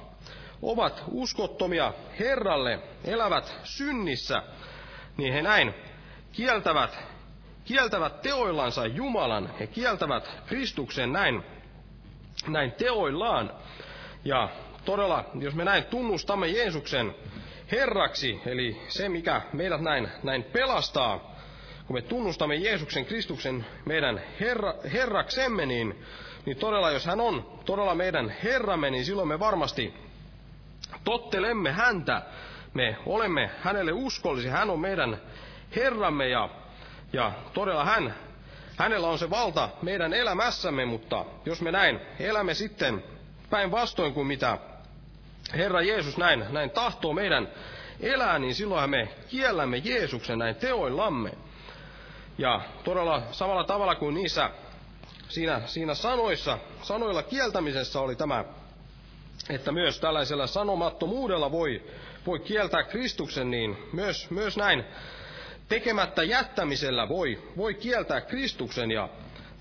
[0.62, 4.42] ovat uskottomia Herralle, elävät synnissä,
[5.16, 5.74] niin he näin
[6.32, 6.98] kieltävät,
[7.64, 11.42] kieltävät teoillansa Jumalan, he kieltävät Kristuksen näin,
[12.46, 13.50] näin teoillaan.
[14.24, 14.48] Ja
[14.84, 17.14] todella, jos me näin tunnustamme Jeesuksen
[17.72, 21.18] Herraksi, eli se mikä meidät näin, näin pelastaa,
[21.86, 26.04] kun me tunnustamme Jeesuksen Kristuksen meidän herra, Herraksemme, niin,
[26.46, 29.94] niin todella jos hän on todella meidän Herramme, niin silloin me varmasti
[31.04, 32.22] tottelemme häntä
[32.74, 34.52] me olemme hänelle uskollisia.
[34.52, 35.20] Hän on meidän
[35.76, 36.48] Herramme ja,
[37.12, 38.14] ja todella hän,
[38.76, 43.04] hänellä on se valta meidän elämässämme, mutta jos me näin elämme sitten
[43.50, 44.58] päinvastoin kuin mitä
[45.54, 47.48] Herra Jeesus näin, näin tahtoo meidän
[48.00, 51.30] elää, niin silloin me kiellämme Jeesuksen näin teoillamme.
[52.38, 54.50] Ja todella samalla tavalla kuin niissä
[55.28, 58.44] siinä, siinä sanoissa, sanoilla kieltämisessä oli tämä,
[59.50, 61.82] että myös tällaisella sanomattomuudella voi
[62.26, 64.84] voi kieltää Kristuksen, niin myös, myös näin
[65.68, 68.90] tekemättä jättämisellä voi, voi kieltää Kristuksen.
[68.90, 69.08] Ja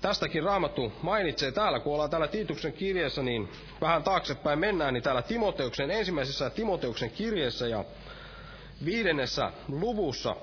[0.00, 3.48] tästäkin Raamattu mainitsee täällä, kun ollaan täällä Tiituksen kirjeessä, niin
[3.80, 7.84] vähän taaksepäin mennään, niin täällä Timoteuksen, ensimmäisessä Timoteuksen kirjeessä ja
[8.84, 10.36] viidennessä luvussa.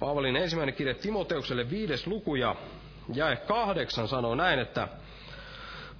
[0.00, 2.56] Paavalin ensimmäinen kirje Timoteukselle viides luku ja
[3.14, 4.88] jae kahdeksan sanoo näin, että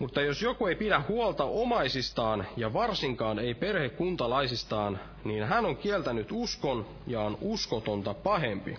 [0.01, 6.29] mutta jos joku ei pidä huolta omaisistaan ja varsinkaan ei perhekuntalaisistaan, niin hän on kieltänyt
[6.33, 8.77] uskon ja on uskotonta pahempi.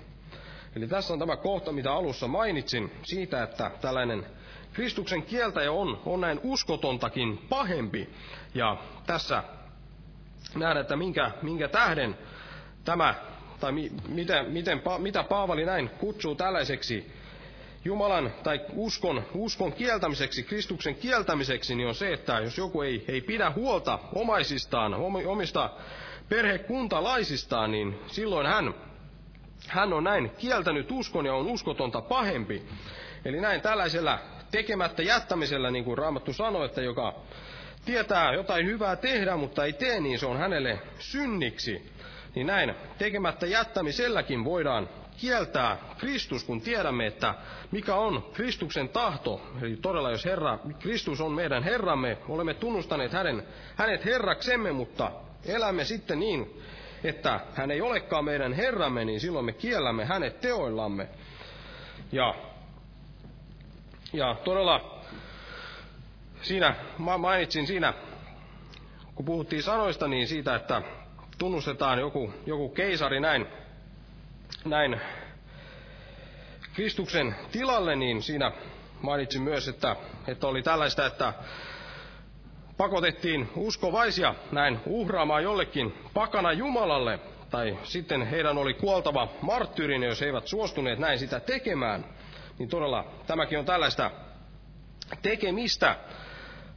[0.75, 4.25] Eli tässä on tämä kohta, mitä alussa mainitsin, siitä, että tällainen
[4.73, 8.09] Kristuksen kieltäjä on, on näin uskotontakin pahempi.
[8.53, 9.43] Ja tässä
[10.55, 12.17] nähdään, että minkä, minkä tähden
[12.85, 13.15] tämä,
[13.59, 17.11] tai mi, miten, miten, mitä Paavali näin kutsuu tällaiseksi
[17.85, 23.21] Jumalan tai uskon, uskon kieltämiseksi, Kristuksen kieltämiseksi, niin on se, että jos joku ei, ei
[23.21, 24.93] pidä huolta omaisistaan,
[25.27, 25.69] omista
[26.29, 28.73] perhekuntalaisistaan, niin silloin hän,
[29.67, 32.63] hän on näin kieltänyt uskon ja on uskotonta pahempi.
[33.25, 34.19] Eli näin tällaisella
[34.51, 37.13] tekemättä jättämisellä, niin kuin Raamattu sanoi, että joka
[37.85, 41.91] tietää jotain hyvää tehdä, mutta ei tee, niin se on hänelle synniksi.
[42.35, 44.89] Niin näin tekemättä jättämiselläkin voidaan
[45.21, 47.35] kieltää Kristus, kun tiedämme, että
[47.71, 49.41] mikä on Kristuksen tahto.
[49.61, 53.43] Eli todella, jos Herra, Kristus on meidän Herramme, olemme tunnustaneet hänen,
[53.75, 55.11] hänet Herraksemme, mutta
[55.45, 56.61] elämme sitten niin,
[57.03, 61.07] että hän ei olekaan meidän Herramme, niin silloin me kiellämme hänet teoillamme.
[62.11, 62.35] Ja,
[64.13, 64.99] ja todella
[66.41, 67.93] siinä mainitsin siinä,
[69.15, 70.81] kun puhuttiin sanoista, niin siitä, että
[71.37, 73.47] tunnustetaan joku, joku keisari näin,
[74.65, 75.01] näin
[76.73, 78.51] Kristuksen tilalle, niin siinä
[79.01, 79.95] mainitsin myös, että,
[80.27, 81.33] että oli tällaista, että
[82.77, 90.25] pakotettiin uskovaisia näin uhraamaan jollekin pakana Jumalalle, tai sitten heidän oli kuoltava marttyyrinä, jos he
[90.25, 92.05] eivät suostuneet näin sitä tekemään.
[92.59, 94.11] Niin todella tämäkin on tällaista
[95.21, 95.95] tekemistä,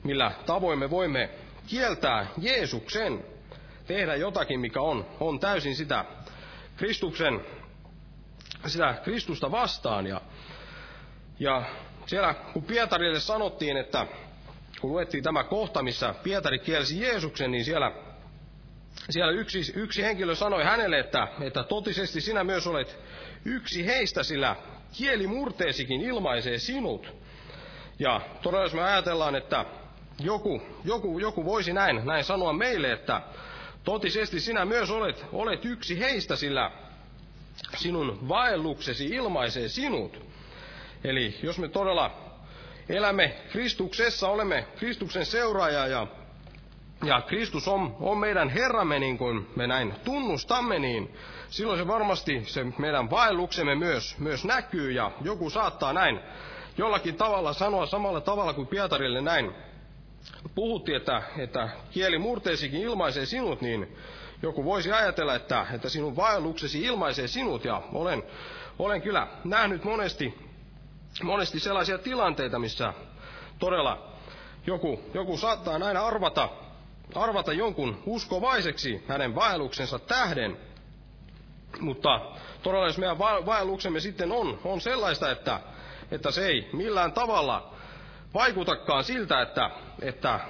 [0.04, 1.30] millä tavoin me voimme
[1.66, 3.24] kieltää Jeesuksen,
[3.86, 6.04] tehdä jotakin, mikä on, on täysin sitä
[6.76, 7.40] Kristuksen,
[8.66, 10.06] sitä Kristusta vastaan.
[10.06, 10.20] Ja,
[11.38, 11.62] ja
[12.06, 14.06] siellä kun Pietarille sanottiin, että
[14.80, 17.92] kun luettiin tämä kohta, missä Pietari kielsi Jeesuksen, niin siellä,
[19.10, 22.98] siellä yksi, yksi henkilö sanoi hänelle, että, että totisesti sinä myös olet
[23.44, 24.56] yksi heistä, sillä
[24.92, 27.14] kieli murteesikin ilmaisee sinut.
[27.98, 29.64] Ja todella jos me ajatellaan, että
[30.20, 33.20] joku, joku, joku voisi näin, näin sanoa meille, että
[33.84, 36.70] totisesti sinä myös olet, olet yksi heistä, sillä
[37.76, 40.20] sinun vaelluksesi ilmaisee sinut.
[41.04, 42.10] Eli jos me todella
[42.88, 46.06] elämme Kristuksessa, olemme Kristuksen seuraaja ja,
[47.04, 51.14] ja Kristus on, on meidän Herramme, niin kuin me näin tunnustamme, niin
[51.48, 56.20] silloin se varmasti se meidän vaelluksemme myös, myös näkyy ja joku saattaa näin
[56.78, 59.52] jollakin tavalla sanoa samalla tavalla kuin Pietarille näin
[60.54, 63.96] puhuttiin, että, että kieli murteesikin ilmaisee sinut, niin
[64.44, 67.64] joku voisi ajatella, että, että sinun vaelluksesi ilmaisee sinut.
[67.64, 68.22] Ja olen,
[68.78, 70.38] olen kyllä nähnyt monesti,
[71.22, 72.92] monesti sellaisia tilanteita, missä
[73.58, 74.08] todella
[74.66, 76.48] joku, joku saattaa näin arvata,
[77.14, 80.56] arvata jonkun uskovaiseksi hänen vaelluksensa tähden.
[81.80, 82.20] Mutta
[82.62, 85.60] todella jos meidän vaelluksemme sitten on, on sellaista, että,
[86.10, 87.74] että se ei millään tavalla
[88.34, 89.70] vaikutakaan siltä, että,
[90.02, 90.40] että,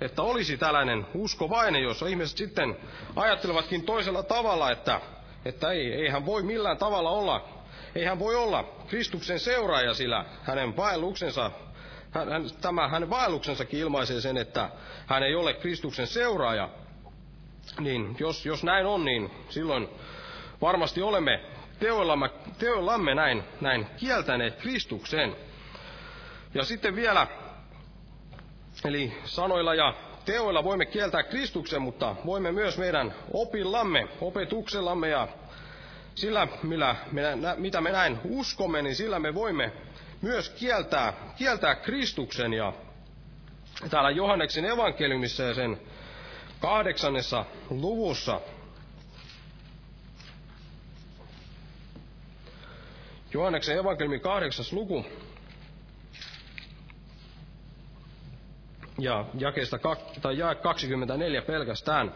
[0.00, 2.76] että olisi tällainen uskovainen, jossa ihmiset sitten
[3.16, 5.00] ajattelevatkin toisella tavalla, että,
[5.44, 7.48] että ei, ei hän voi millään tavalla olla,
[7.94, 11.50] ei hän voi olla Kristuksen seuraaja, sillä hänen vaelluksensa,
[12.10, 14.70] hän, hän, tämä hänen vaelluksensakin ilmaisee sen, että
[15.06, 16.68] hän ei ole Kristuksen seuraaja.
[17.80, 19.88] Niin jos, jos näin on, niin silloin
[20.60, 21.40] varmasti olemme
[21.78, 25.36] teoillamme, teoillamme näin, näin kieltäneet Kristuksen.
[26.54, 27.26] Ja sitten vielä,
[28.86, 35.28] eli sanoilla ja teoilla voimme kieltää Kristuksen, mutta voimme myös meidän opillamme, opetuksellamme ja
[36.14, 37.22] sillä, millä me,
[37.56, 39.72] mitä me näin uskomme, niin sillä me voimme
[40.22, 42.52] myös kieltää, kieltää Kristuksen.
[42.52, 42.72] Ja
[43.90, 45.80] täällä Johanneksen evankeliumissa ja sen
[46.60, 48.40] kahdeksannessa luvussa
[53.34, 55.04] Johanneksen evankeliumin kahdeksas luku,
[58.98, 59.78] ja jakeesta
[60.22, 62.12] tai jae 24 pelkästään,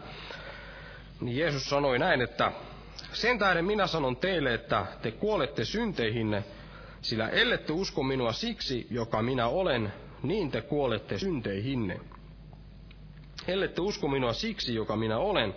[1.21, 2.51] niin Jeesus sanoi näin, että
[3.13, 6.43] sen tähden minä sanon teille, että te kuolette synteihinne,
[7.01, 11.99] sillä ellette usko minua siksi, joka minä olen, niin te kuolette synteihinne.
[13.47, 15.55] Ellette usko minua siksi, joka minä olen,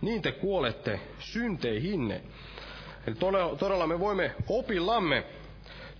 [0.00, 2.22] niin te kuolette synteihinne.
[3.06, 3.14] Eli
[3.58, 5.24] todella me voimme opillamme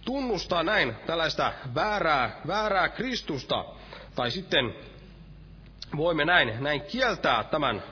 [0.05, 3.65] tunnustaa näin tällaista väärää, väärää Kristusta,
[4.17, 4.75] tai sitten
[5.97, 7.83] voimme näin, näin kieltää tämän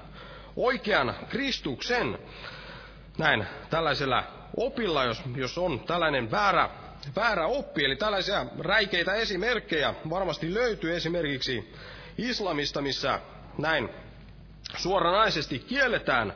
[0.57, 2.19] oikean Kristuksen
[3.19, 4.25] näin tällaisella
[4.57, 6.71] opilla, jos, jos on tällainen väärä,
[7.17, 11.73] väärä oppi, eli tällaisia räikeitä esimerkkejä varmasti löytyy esimerkiksi
[12.19, 13.21] islamista, missä
[13.59, 13.89] näin
[14.77, 16.33] suoranaisesti kielletään,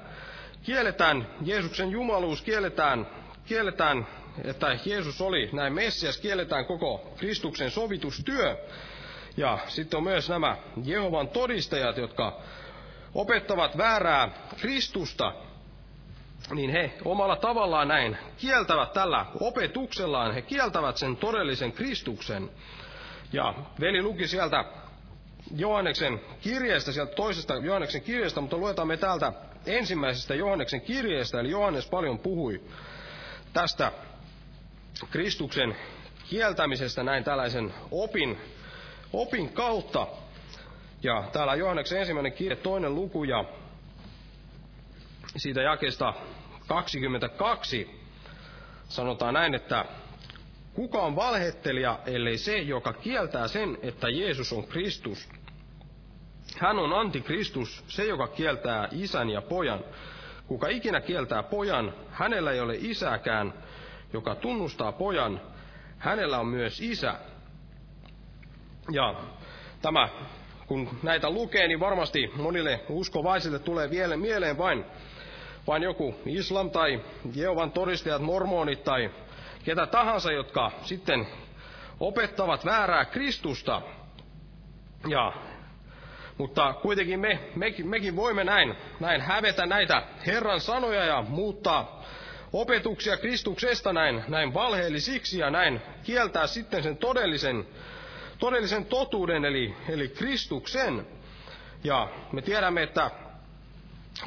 [0.62, 3.07] kielletään Jeesuksen jumaluus, kielletään,
[3.47, 4.07] kielletään,
[4.45, 8.57] että Jeesus oli näin Messias, kielletään koko Kristuksen sovitustyö.
[9.39, 12.41] Ja sitten on myös nämä Jehovan todistajat, jotka
[13.14, 14.28] opettavat väärää
[14.61, 15.32] Kristusta.
[16.55, 22.51] niin he omalla tavallaan näin kieltävät tällä opetuksellaan, he kieltävät sen todellisen Kristuksen.
[23.32, 24.64] Ja veli luki sieltä
[25.57, 29.32] Johanneksen kirjeestä, sieltä toisesta Johanneksen kirjeestä, mutta luetaan me täältä
[29.66, 32.61] ensimmäisestä Johanneksen kirjeestä, eli Johannes paljon puhui
[33.53, 33.93] tästä
[35.11, 35.76] Kristuksen
[36.30, 38.39] kieltämisestä näin tällaisen opin,
[39.13, 40.07] opin kautta.
[41.03, 43.45] Ja täällä Johanneksen ensimmäinen kirje, toinen luku ja
[45.37, 46.15] siitä jakesta
[46.67, 48.01] 22
[48.89, 49.85] sanotaan näin, että
[50.75, 55.29] kuka on valhettelija, ellei se, joka kieltää sen, että Jeesus on Kristus.
[56.59, 59.85] Hän on antikristus, se joka kieltää isän ja pojan.
[60.47, 63.55] Kuka ikinä kieltää pojan, hänellä ei ole isäkään,
[64.13, 65.41] joka tunnustaa pojan,
[65.99, 67.15] hänellä on myös isä.
[68.93, 69.14] Ja
[69.82, 70.09] tämä,
[70.66, 74.84] kun näitä lukee, niin varmasti monille uskovaisille tulee vielä mieleen vain,
[75.66, 77.01] vain joku islam tai
[77.34, 79.11] Jehovan todistajat, mormonit tai
[79.64, 81.26] ketä tahansa, jotka sitten
[82.01, 83.82] opettavat väärää Kristusta.
[85.09, 85.32] Ja
[86.39, 92.05] mutta kuitenkin me, mekin, mekin voimme näin, näin hävetä näitä Herran sanoja ja muuttaa
[92.53, 97.66] opetuksia Kristuksesta näin, näin valheellisiksi ja näin kieltää sitten sen todellisen,
[98.39, 101.07] todellisen totuuden, eli, eli Kristuksen.
[101.84, 103.11] Ja me tiedämme, että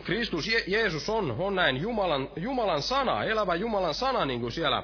[0.03, 4.84] Kristus Je- Jeesus on, on näin Jumalan, Jumalan sana, elävä Jumalan sana, niin kuin siellä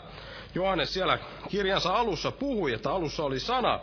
[0.55, 1.19] Johannes siellä
[1.49, 3.80] kirjansa alussa puhui, että alussa oli sana,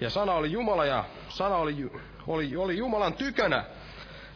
[0.00, 1.90] ja sana oli Jumala, ja sana oli
[2.28, 3.64] oli, oli Jumalan tykönä.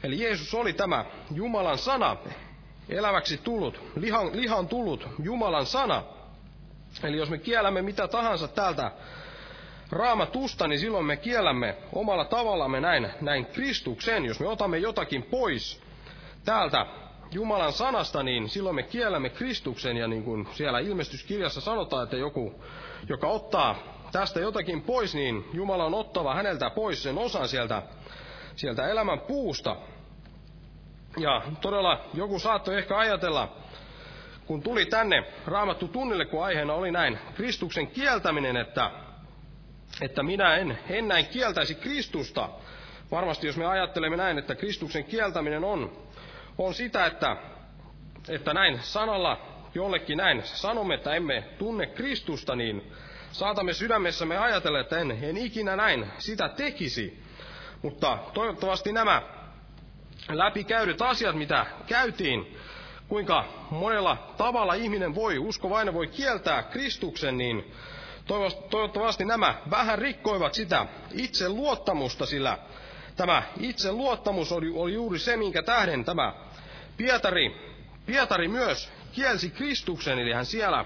[0.02, 1.04] Eli Jeesus oli tämä
[1.34, 2.16] Jumalan sana,
[2.88, 6.02] eläväksi tullut, lihan, lihan tullut Jumalan sana.
[7.02, 8.92] Eli jos me kiellämme mitä tahansa täältä
[9.93, 14.24] raamatusta, niin silloin me kiellämme omalla tavallamme näin, näin Kristuksen.
[14.24, 15.82] Jos me otamme jotakin pois
[16.45, 16.86] täältä
[17.30, 19.97] Jumalan sanasta, niin silloin me kiellämme Kristuksen.
[19.97, 22.62] Ja niin kuin siellä ilmestyskirjassa sanotaan, että joku,
[23.09, 23.76] joka ottaa
[24.12, 27.82] tästä jotakin pois, niin Jumala on ottava häneltä pois sen osan sieltä,
[28.57, 29.76] sieltä elämän puusta.
[31.16, 33.57] Ja todella joku saattoi ehkä ajatella,
[34.47, 38.90] kun tuli tänne raamattu tunnille, kun aiheena oli näin Kristuksen kieltäminen, että,
[40.01, 42.49] että minä en, en näin kieltäisi Kristusta.
[43.11, 45.93] Varmasti jos me ajattelemme näin, että Kristuksen kieltäminen on,
[46.59, 47.36] on sitä, että,
[48.28, 49.40] että näin sanalla
[49.74, 52.93] jollekin näin sanomme, että emme tunne Kristusta, niin
[53.32, 57.22] saatamme sydämessämme ajatella, että en, en ikinä näin sitä tekisi.
[57.82, 59.22] Mutta toivottavasti nämä
[60.28, 62.57] läpikäydyt asiat, mitä käytiin,
[63.09, 67.72] kuinka monella tavalla ihminen voi, uskovainen voi kieltää Kristuksen, niin
[68.70, 72.59] toivottavasti nämä vähän rikkoivat sitä itse luottamusta, sillä
[73.16, 76.33] tämä itse luottamus oli, oli juuri se, minkä tähden tämä
[76.97, 77.57] Pietari,
[78.07, 80.85] Pietari myös kielsi Kristuksen, eli hän siellä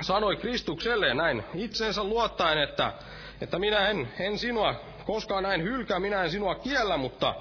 [0.00, 2.92] sanoi Kristukselle näin itsensä luottaen, että,
[3.40, 4.74] että minä en, en sinua
[5.06, 7.34] koskaan näin hylkää, minä en sinua kiellä, mutta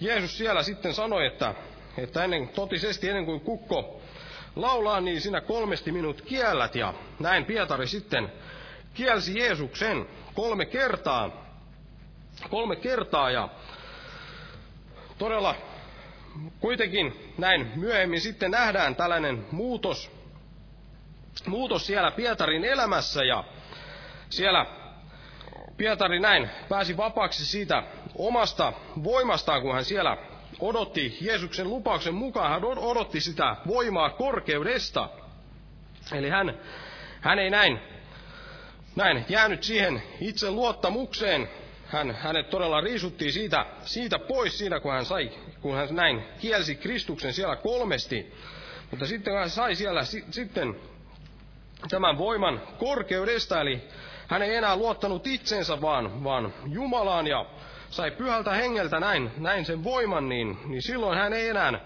[0.00, 1.54] Jeesus siellä sitten sanoi, että,
[1.98, 4.00] että ennen, totisesti ennen kuin kukko
[4.56, 6.74] laulaa, niin sinä kolmesti minut kiellät.
[6.74, 8.32] Ja näin Pietari sitten
[8.94, 11.46] kielsi Jeesuksen kolme kertaa.
[12.50, 13.48] Kolme kertaa ja
[15.18, 15.54] todella
[16.60, 20.16] kuitenkin näin myöhemmin sitten nähdään tällainen muutos
[21.46, 23.44] muutos siellä Pietarin elämässä ja
[24.30, 24.66] siellä
[25.76, 27.82] Pietari näin pääsi vapaaksi siitä
[28.18, 28.72] omasta
[29.04, 30.16] voimastaan, kun hän siellä
[30.60, 35.08] odotti Jeesuksen lupauksen mukaan, hän odotti sitä voimaa korkeudesta.
[36.12, 36.60] Eli hän,
[37.20, 37.78] hän ei näin,
[38.96, 41.48] näin jäänyt siihen itse luottamukseen.
[41.86, 45.30] Hän, hänet todella riisuttiin siitä, siitä pois siinä, kun hän, sai,
[45.60, 48.32] kun hän näin kielsi Kristuksen siellä kolmesti.
[48.90, 50.76] Mutta sitten hän sai siellä si, sitten
[51.88, 53.82] tämän voiman korkeudesta, eli
[54.28, 57.46] hän ei enää luottanut itsensä, vaan, vaan Jumalaan ja
[57.90, 61.80] sai pyhältä hengeltä näin, näin sen voiman, niin, niin silloin hän ei enää,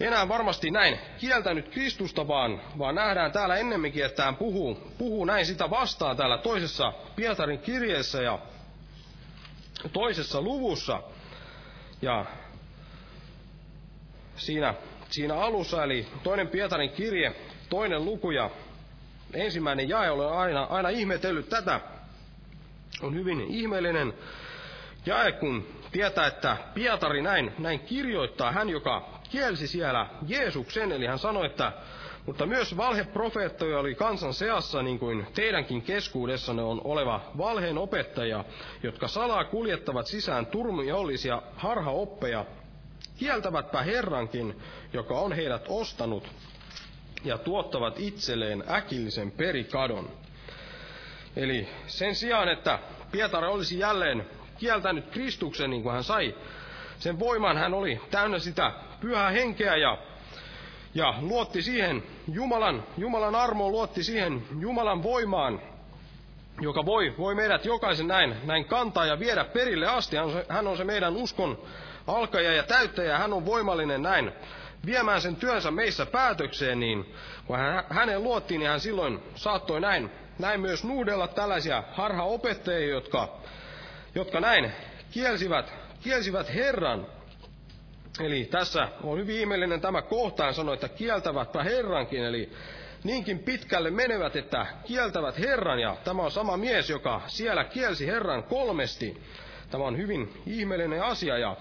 [0.00, 5.46] enää varmasti näin kieltänyt Kristusta, vaan, vaan nähdään täällä ennemminkin, että hän puhuu, puhuu näin
[5.46, 8.38] sitä vastaan täällä toisessa Pietarin kirjeessä ja
[9.92, 11.02] toisessa luvussa.
[12.02, 12.24] Ja
[14.36, 14.74] siinä,
[15.10, 17.34] siinä alussa, eli toinen Pietarin kirje,
[17.68, 18.50] toinen luku ja
[19.34, 21.80] ensimmäinen jae, olen aina, aina ihmetellyt tätä.
[23.02, 24.14] On hyvin ihmeellinen
[25.06, 31.18] jae, kun tietää, että Pietari näin, näin kirjoittaa, hän joka kielsi siellä Jeesuksen, eli hän
[31.18, 31.72] sanoi, että
[32.26, 38.44] mutta myös valheprofeettoja oli kansan seassa, niin kuin teidänkin keskuudessanne on oleva valheen opettaja,
[38.82, 42.44] jotka salaa kuljettavat sisään turmiollisia harhaoppeja,
[43.18, 44.60] kieltävätpä Herrankin,
[44.92, 46.28] joka on heidät ostanut,
[47.24, 50.10] ja tuottavat itselleen äkillisen perikadon.
[51.36, 52.78] Eli sen sijaan, että
[53.12, 54.26] Pietari olisi jälleen
[54.60, 56.34] kieltänyt Kristuksen, niin kuin hän sai
[56.98, 59.98] sen voiman, hän oli täynnä sitä pyhää henkeä ja,
[60.94, 62.02] ja luotti siihen
[62.32, 65.60] Jumalan, Jumalan armoon, luotti siihen Jumalan voimaan,
[66.60, 70.16] joka voi, voi meidät jokaisen näin, näin kantaa ja viedä perille asti.
[70.16, 71.58] Hän on, se, hän on se meidän uskon
[72.06, 74.32] alkaja ja täyttäjä, hän on voimallinen näin
[74.86, 77.14] viemään sen työnsä meissä päätökseen, niin
[77.46, 83.28] kun hän, hänen luottiin, niin hän silloin saattoi näin, näin myös nuudella tällaisia harhaopettajia, jotka,
[84.14, 84.72] jotka näin
[85.10, 87.06] kielsivät, kielsivät Herran.
[88.20, 92.52] Eli tässä on hyvin ihmeellinen tämä kohta, hän sanoi, että kieltävätpä Herrankin, eli
[93.04, 98.42] niinkin pitkälle menevät, että kieltävät Herran, ja tämä on sama mies, joka siellä kielsi Herran
[98.42, 99.22] kolmesti.
[99.70, 101.56] Tämä on hyvin ihmeellinen asia, ja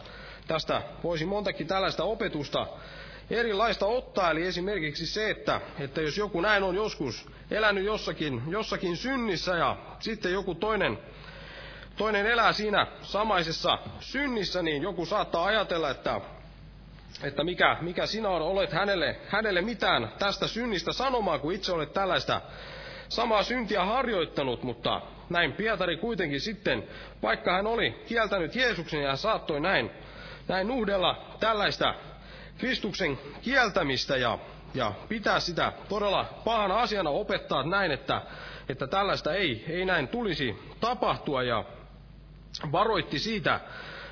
[0.47, 2.67] tästä voisi montakin tällaista opetusta
[3.29, 8.97] erilaista ottaa, eli esimerkiksi se, että, että jos joku näin on joskus elänyt jossakin, jossakin
[8.97, 10.97] synnissä ja sitten joku toinen,
[11.99, 16.21] toinen elää siinä samaisessa synnissä, niin joku saattaa ajatella, että,
[17.23, 22.41] että mikä, mikä sinä olet hänelle, hänelle mitään tästä synnistä sanomaan, kun itse olet tällaista
[23.09, 26.83] samaa syntiä harjoittanut, mutta näin Pietari kuitenkin sitten,
[27.21, 29.91] vaikka hän oli kieltänyt Jeesuksen ja hän saattoi näin,
[30.47, 31.93] näin nuhdella tällaista
[32.57, 34.39] Kristuksen kieltämistä ja,
[34.73, 38.21] ja pitää sitä todella pahana asiana opettaa näin, että,
[38.69, 41.43] että tällaista ei, ei näin tulisi tapahtua.
[41.43, 41.63] Ja
[42.71, 43.59] varoitti siitä,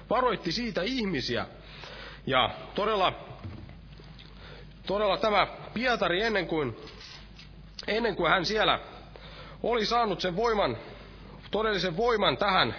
[0.10, 1.46] varoitti siitä ihmisiä.
[2.26, 3.14] Ja todella,
[4.86, 6.78] todella tämä Pietari ennen kuin,
[7.88, 8.80] ennen kuin hän siellä
[9.64, 10.78] oli saanut sen voiman,
[11.52, 12.76] todellisen voiman tähän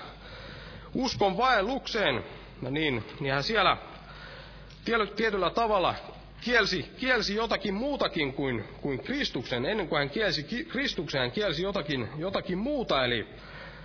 [0.94, 2.24] uskon vaellukseen,
[2.70, 3.76] niin, niin hän siellä
[5.16, 5.94] tietyllä tavalla
[6.40, 9.66] kielsi, kielsi jotakin muutakin kuin, kuin Kristuksen.
[9.66, 13.04] Ennen kuin hän kielsi Kristuksen, hän kielsi jotakin, jotakin muuta.
[13.04, 13.28] Eli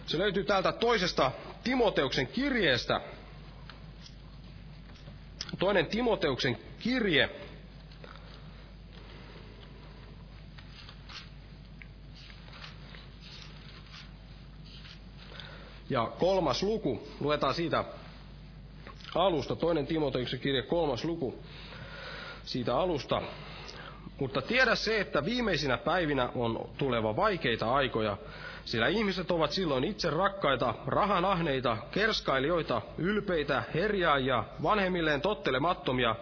[0.06, 1.32] se löytyy täältä toisesta
[1.64, 3.02] Timoteuksen kirjeestä.
[5.60, 7.30] Toinen Timoteuksen kirje.
[15.90, 17.84] Ja kolmas luku, luetaan siitä
[19.16, 21.44] alusta, toinen Timoteuksen kirja, kolmas luku
[22.46, 23.22] siitä alusta.
[24.20, 28.18] Mutta tiedä se, että viimeisinä päivinä on tuleva vaikeita aikoja,
[28.66, 36.16] sillä ihmiset ovat silloin itse rakkaita, rahanahneita, kerskailijoita, ylpeitä, herjaajia, vanhemmilleen tottelemattomia,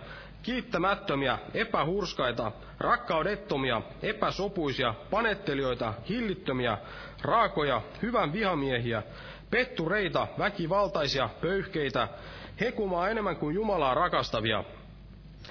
[0.43, 6.77] kiittämättömiä, epähurskaita, rakkaudettomia, epäsopuisia, panettelijoita, hillittömiä,
[7.21, 9.03] raakoja, hyvän vihamiehiä,
[9.49, 12.07] pettureita, väkivaltaisia, pöyhkeitä,
[12.61, 14.63] hekumaa enemmän kuin Jumalaa rakastavia.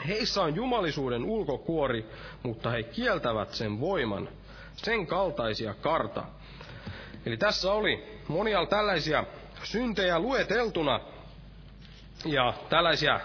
[0.08, 2.06] Heissä on jumalisuuden ulkokuori,
[2.42, 4.28] mutta he kieltävät sen voiman,
[4.76, 6.24] sen kaltaisia karta.
[7.26, 9.24] Eli tässä oli monia tällaisia
[9.62, 11.00] syntejä lueteltuna
[12.24, 13.20] ja tällaisia,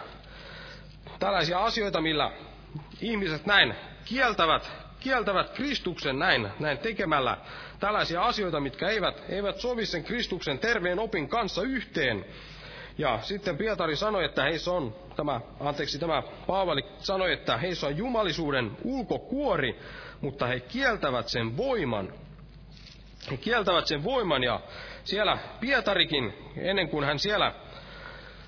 [1.19, 2.31] tällaisia asioita, millä
[3.01, 3.75] ihmiset näin
[4.05, 7.37] kieltävät, kieltävät Kristuksen näin, näin tekemällä
[7.79, 12.25] tällaisia asioita, mitkä eivät, eivät sovi sen Kristuksen terveen opin kanssa yhteen.
[12.97, 17.97] Ja sitten Pietari sanoi, että heissä on, tämä, anteeksi, tämä Paavali sanoi, että heissä on
[17.97, 19.79] jumalisuuden ulkokuori,
[20.21, 22.13] mutta he kieltävät sen voiman.
[23.41, 24.59] Kieltävät sen voiman ja
[25.03, 27.53] siellä Pietarikin, ennen kuin hän siellä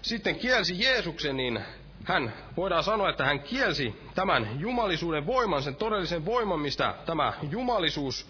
[0.02, 1.60] sitten kielsi Jeesuksen, niin
[2.04, 8.30] hän, voidaan sanoa, että hän kielsi tämän jumalisuuden voiman, sen todellisen voiman, mistä tämä jumalisuus,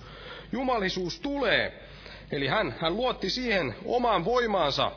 [0.51, 1.83] jumalisuus tulee.
[2.31, 4.91] Eli hän, hän luotti siihen omaan voimaansa,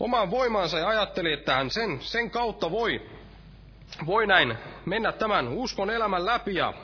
[0.00, 3.02] omaan voimaansa ja ajatteli, että hän sen, sen kautta voi,
[4.06, 6.74] voi näin mennä tämän uskon elämän läpi ja,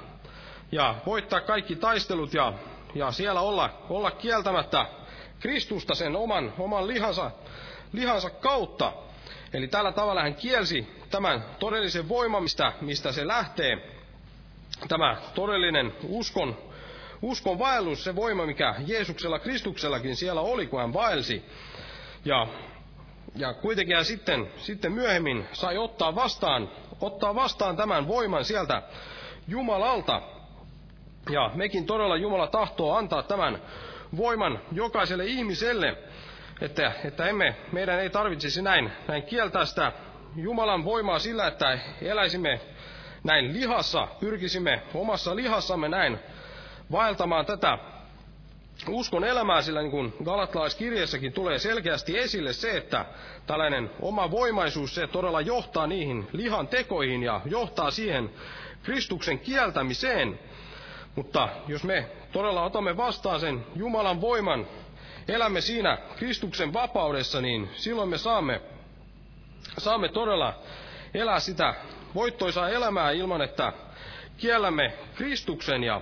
[0.73, 2.53] ja voittaa kaikki taistelut ja,
[2.95, 4.87] ja siellä olla, olla kieltämättä
[5.41, 7.31] Kristusta sen oman, oman lihansa,
[7.93, 8.93] lihansa kautta.
[9.53, 13.91] Eli tällä tavalla hän kielsi tämän todellisen voiman, mistä, mistä se lähtee.
[14.89, 16.59] Tämä todellinen uskon,
[17.23, 21.45] uskon vaellus, se voima, mikä Jeesuksella Kristuksellakin siellä oli, kun hän vaelsi.
[22.25, 22.47] Ja
[23.37, 26.71] ja kuitenkin hän sitten, sitten myöhemmin sai ottaa vastaan,
[27.01, 28.83] ottaa vastaan tämän voiman sieltä
[29.49, 30.23] Jumalalta.
[31.29, 33.63] Ja mekin todella Jumala tahtoo antaa tämän
[34.17, 35.97] voiman jokaiselle ihmiselle,
[36.61, 39.93] että, että emme, meidän ei tarvitsisi näin, näin kieltää sitä
[40.37, 42.61] Jumalan voimaa sillä, että eläisimme
[43.25, 46.19] näin lihassa, pyrkisimme omassa lihassamme näin
[46.93, 47.79] vaeltamaan tätä,
[48.89, 53.05] uskon elämää, sillä niin kuin Galattalaiskirjeessäkin tulee selkeästi esille se, että
[53.47, 58.31] tällainen oma voimaisuus, se todella johtaa niihin lihan tekoihin ja johtaa siihen
[58.83, 60.39] Kristuksen kieltämiseen.
[61.17, 64.67] Mutta jos me todella otamme vastaan sen Jumalan voiman,
[65.29, 68.61] elämme siinä Kristuksen vapaudessa, niin silloin me saamme,
[69.79, 70.55] saamme todella
[71.15, 71.75] elää sitä
[72.15, 73.73] voittoisaa elämää ilman, että
[74.37, 75.85] kiellämme Kristuksen.
[75.85, 76.01] Ja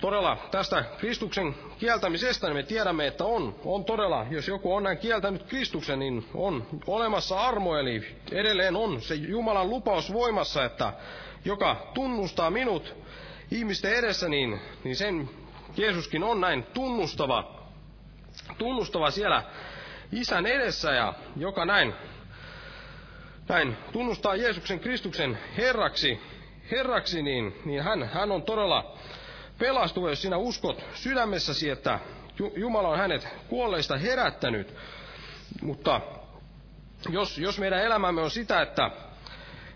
[0.00, 4.98] todella tästä Kristuksen kieltämisestä niin me tiedämme, että on, on todella, jos joku on näin
[4.98, 10.92] kieltänyt Kristuksen, niin on olemassa armo, eli edelleen on se Jumalan lupaus voimassa, että
[11.44, 12.94] joka tunnustaa minut
[13.54, 15.30] ihmisten edessä, niin, niin sen
[15.76, 17.60] Jeesuskin on näin tunnustava,
[18.58, 19.42] tunnustava siellä
[20.12, 21.94] isän edessä ja joka näin,
[23.48, 26.20] näin tunnustaa Jeesuksen Kristuksen Herraksi,
[26.70, 28.98] Herraksi niin, niin hän, hän on todella
[29.58, 31.98] pelastuva, jos sinä uskot sydämessäsi, että
[32.56, 34.74] Jumala on hänet kuolleista herättänyt.
[35.62, 36.00] Mutta
[37.08, 38.90] jos, jos meidän elämämme on sitä, että,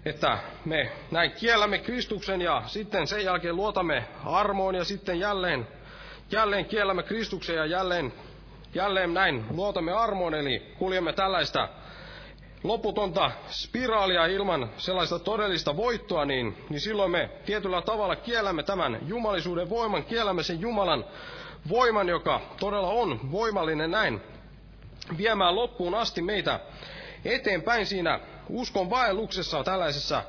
[0.09, 5.68] että me näin kiellämme Kristuksen ja sitten sen jälkeen luotamme armoon ja sitten jälleen,
[6.30, 8.12] jälleen kiellämme Kristuksen ja jälleen,
[8.74, 11.68] jälleen näin luotamme armoon, eli kuljemme tällaista
[12.62, 19.70] loputonta spiraalia ilman sellaista todellista voittoa, niin, niin silloin me tietyllä tavalla kiellämme tämän jumalisuuden
[19.70, 21.04] voiman, kiellämme sen Jumalan
[21.68, 24.20] voiman, joka todella on voimallinen näin
[25.18, 26.61] viemään loppuun asti meitä
[27.24, 30.22] eteenpäin siinä uskon vaelluksessa, tällaisessa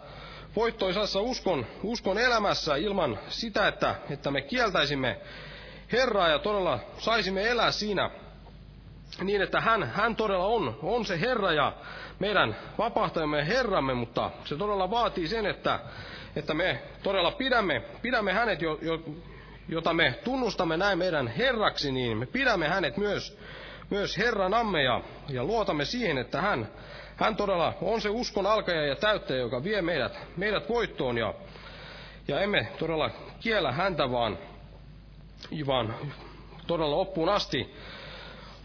[0.56, 5.18] voittoisassa uskon, uskon elämässä ilman sitä, että, että me kieltäisimme
[5.92, 8.10] Herraa ja todella saisimme elää siinä
[9.24, 11.74] niin, että hän, hän todella on, on se Herra ja
[12.20, 15.80] meidän vapahtajamme Herramme, mutta se todella vaatii sen, että,
[16.36, 19.00] että me todella pidämme, pidämme hänet, jo, jo,
[19.70, 23.38] jota me tunnustamme näin meidän Herraksi, niin me pidämme hänet myös,
[23.90, 26.68] myös Herranamme ja, ja luotamme siihen, että hän,
[27.20, 31.34] hän todella on se uskon alkaja ja täyttäjä, joka vie meidät, meidät voittoon ja,
[32.28, 33.10] ja emme todella
[33.40, 34.38] kiellä häntä, vaan,
[35.68, 35.96] vaan
[36.68, 37.76] todella loppuun asti,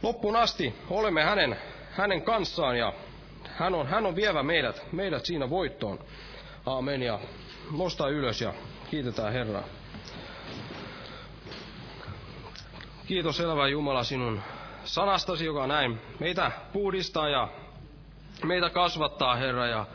[0.02, 1.57] loppuun asti olemme hänen,
[1.90, 2.92] hänen kanssaan ja
[3.44, 5.98] hän on, hän on vievä meidät, meidät siinä voittoon.
[6.66, 7.18] Aamen ja
[7.78, 8.55] nosta ylös ja
[8.90, 9.64] kiitetään Herraa.
[13.07, 14.40] Kiitos elävä Jumala sinun
[14.84, 17.48] sanastasi, joka näin meitä puhdistaa ja
[18.45, 19.66] meitä kasvattaa, Herra.
[19.66, 19.86] Ja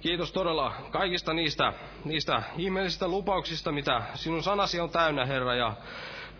[0.00, 1.72] kiitos todella kaikista niistä,
[2.04, 5.54] niistä ihmeellisistä lupauksista, mitä sinun sanasi on täynnä, Herra.
[5.54, 5.72] Ja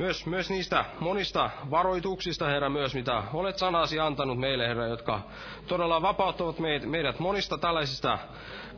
[0.00, 5.20] myös, myös niistä monista varoituksista, Herra, myös mitä olet sanasi antanut meille, Herra, jotka
[5.66, 8.18] todella vapauttavat meidät monista tällaisista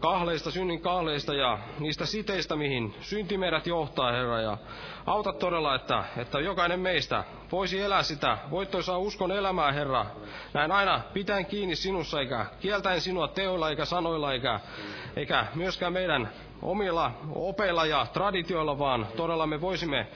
[0.01, 4.41] kahleista, synnin kahleista ja niistä siteistä, mihin synti meidät johtaa, Herra.
[4.41, 4.59] Ja
[5.07, 10.07] auta todella, että, että jokainen meistä voisi elää sitä voittoisaa uskon elämää, Herra.
[10.55, 14.61] Näin aina pitäen kiinni sinussa, eikä kieltäen sinua teoilla eikä sanoilla, eikä,
[15.17, 16.29] eikä myöskään meidän
[16.63, 20.07] omilla opeilla ja traditioilla, vaan todella me voisimme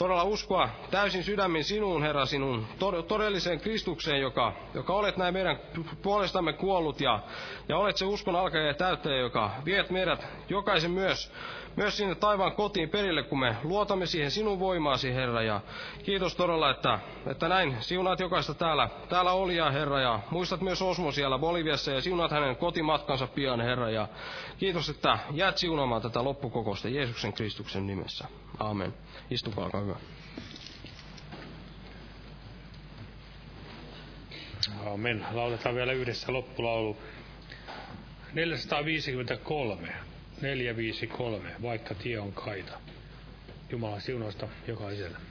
[0.00, 2.66] todella uskoa täysin sydämin sinuun, Herra, sinun
[3.08, 5.58] todelliseen Kristukseen, joka, joka olet näin meidän
[6.02, 7.20] puolestamme kuollut ja,
[7.68, 11.32] ja olet se uskon alkaja ja täyttäjä, joka viet meidät jokaisen myös,
[11.76, 15.42] myös sinne taivaan kotiin perille, kun me luotamme siihen sinun voimaasi, Herra.
[15.42, 15.60] Ja
[16.02, 21.12] kiitos todella, että, että näin siunaat jokaista täällä, täällä olijaa, Herra, ja muistat myös Osmo
[21.12, 23.90] siellä Boliviassa ja siunaat hänen kotimatkansa pian, Herra.
[23.90, 24.08] Ja
[24.58, 28.28] kiitos, että jäät siunaamaan tätä loppukokousta Jeesuksen Kristuksen nimessä.
[28.58, 28.94] Amen.
[29.30, 29.96] Istukaa, hyvä.
[34.94, 35.26] Amen.
[35.32, 36.96] Lauletaan vielä yhdessä loppulaulu.
[38.32, 40.09] 453.
[40.40, 42.72] 453, vaikka tie on kaita.
[43.70, 45.29] Jumalan siunausta jokaiselle.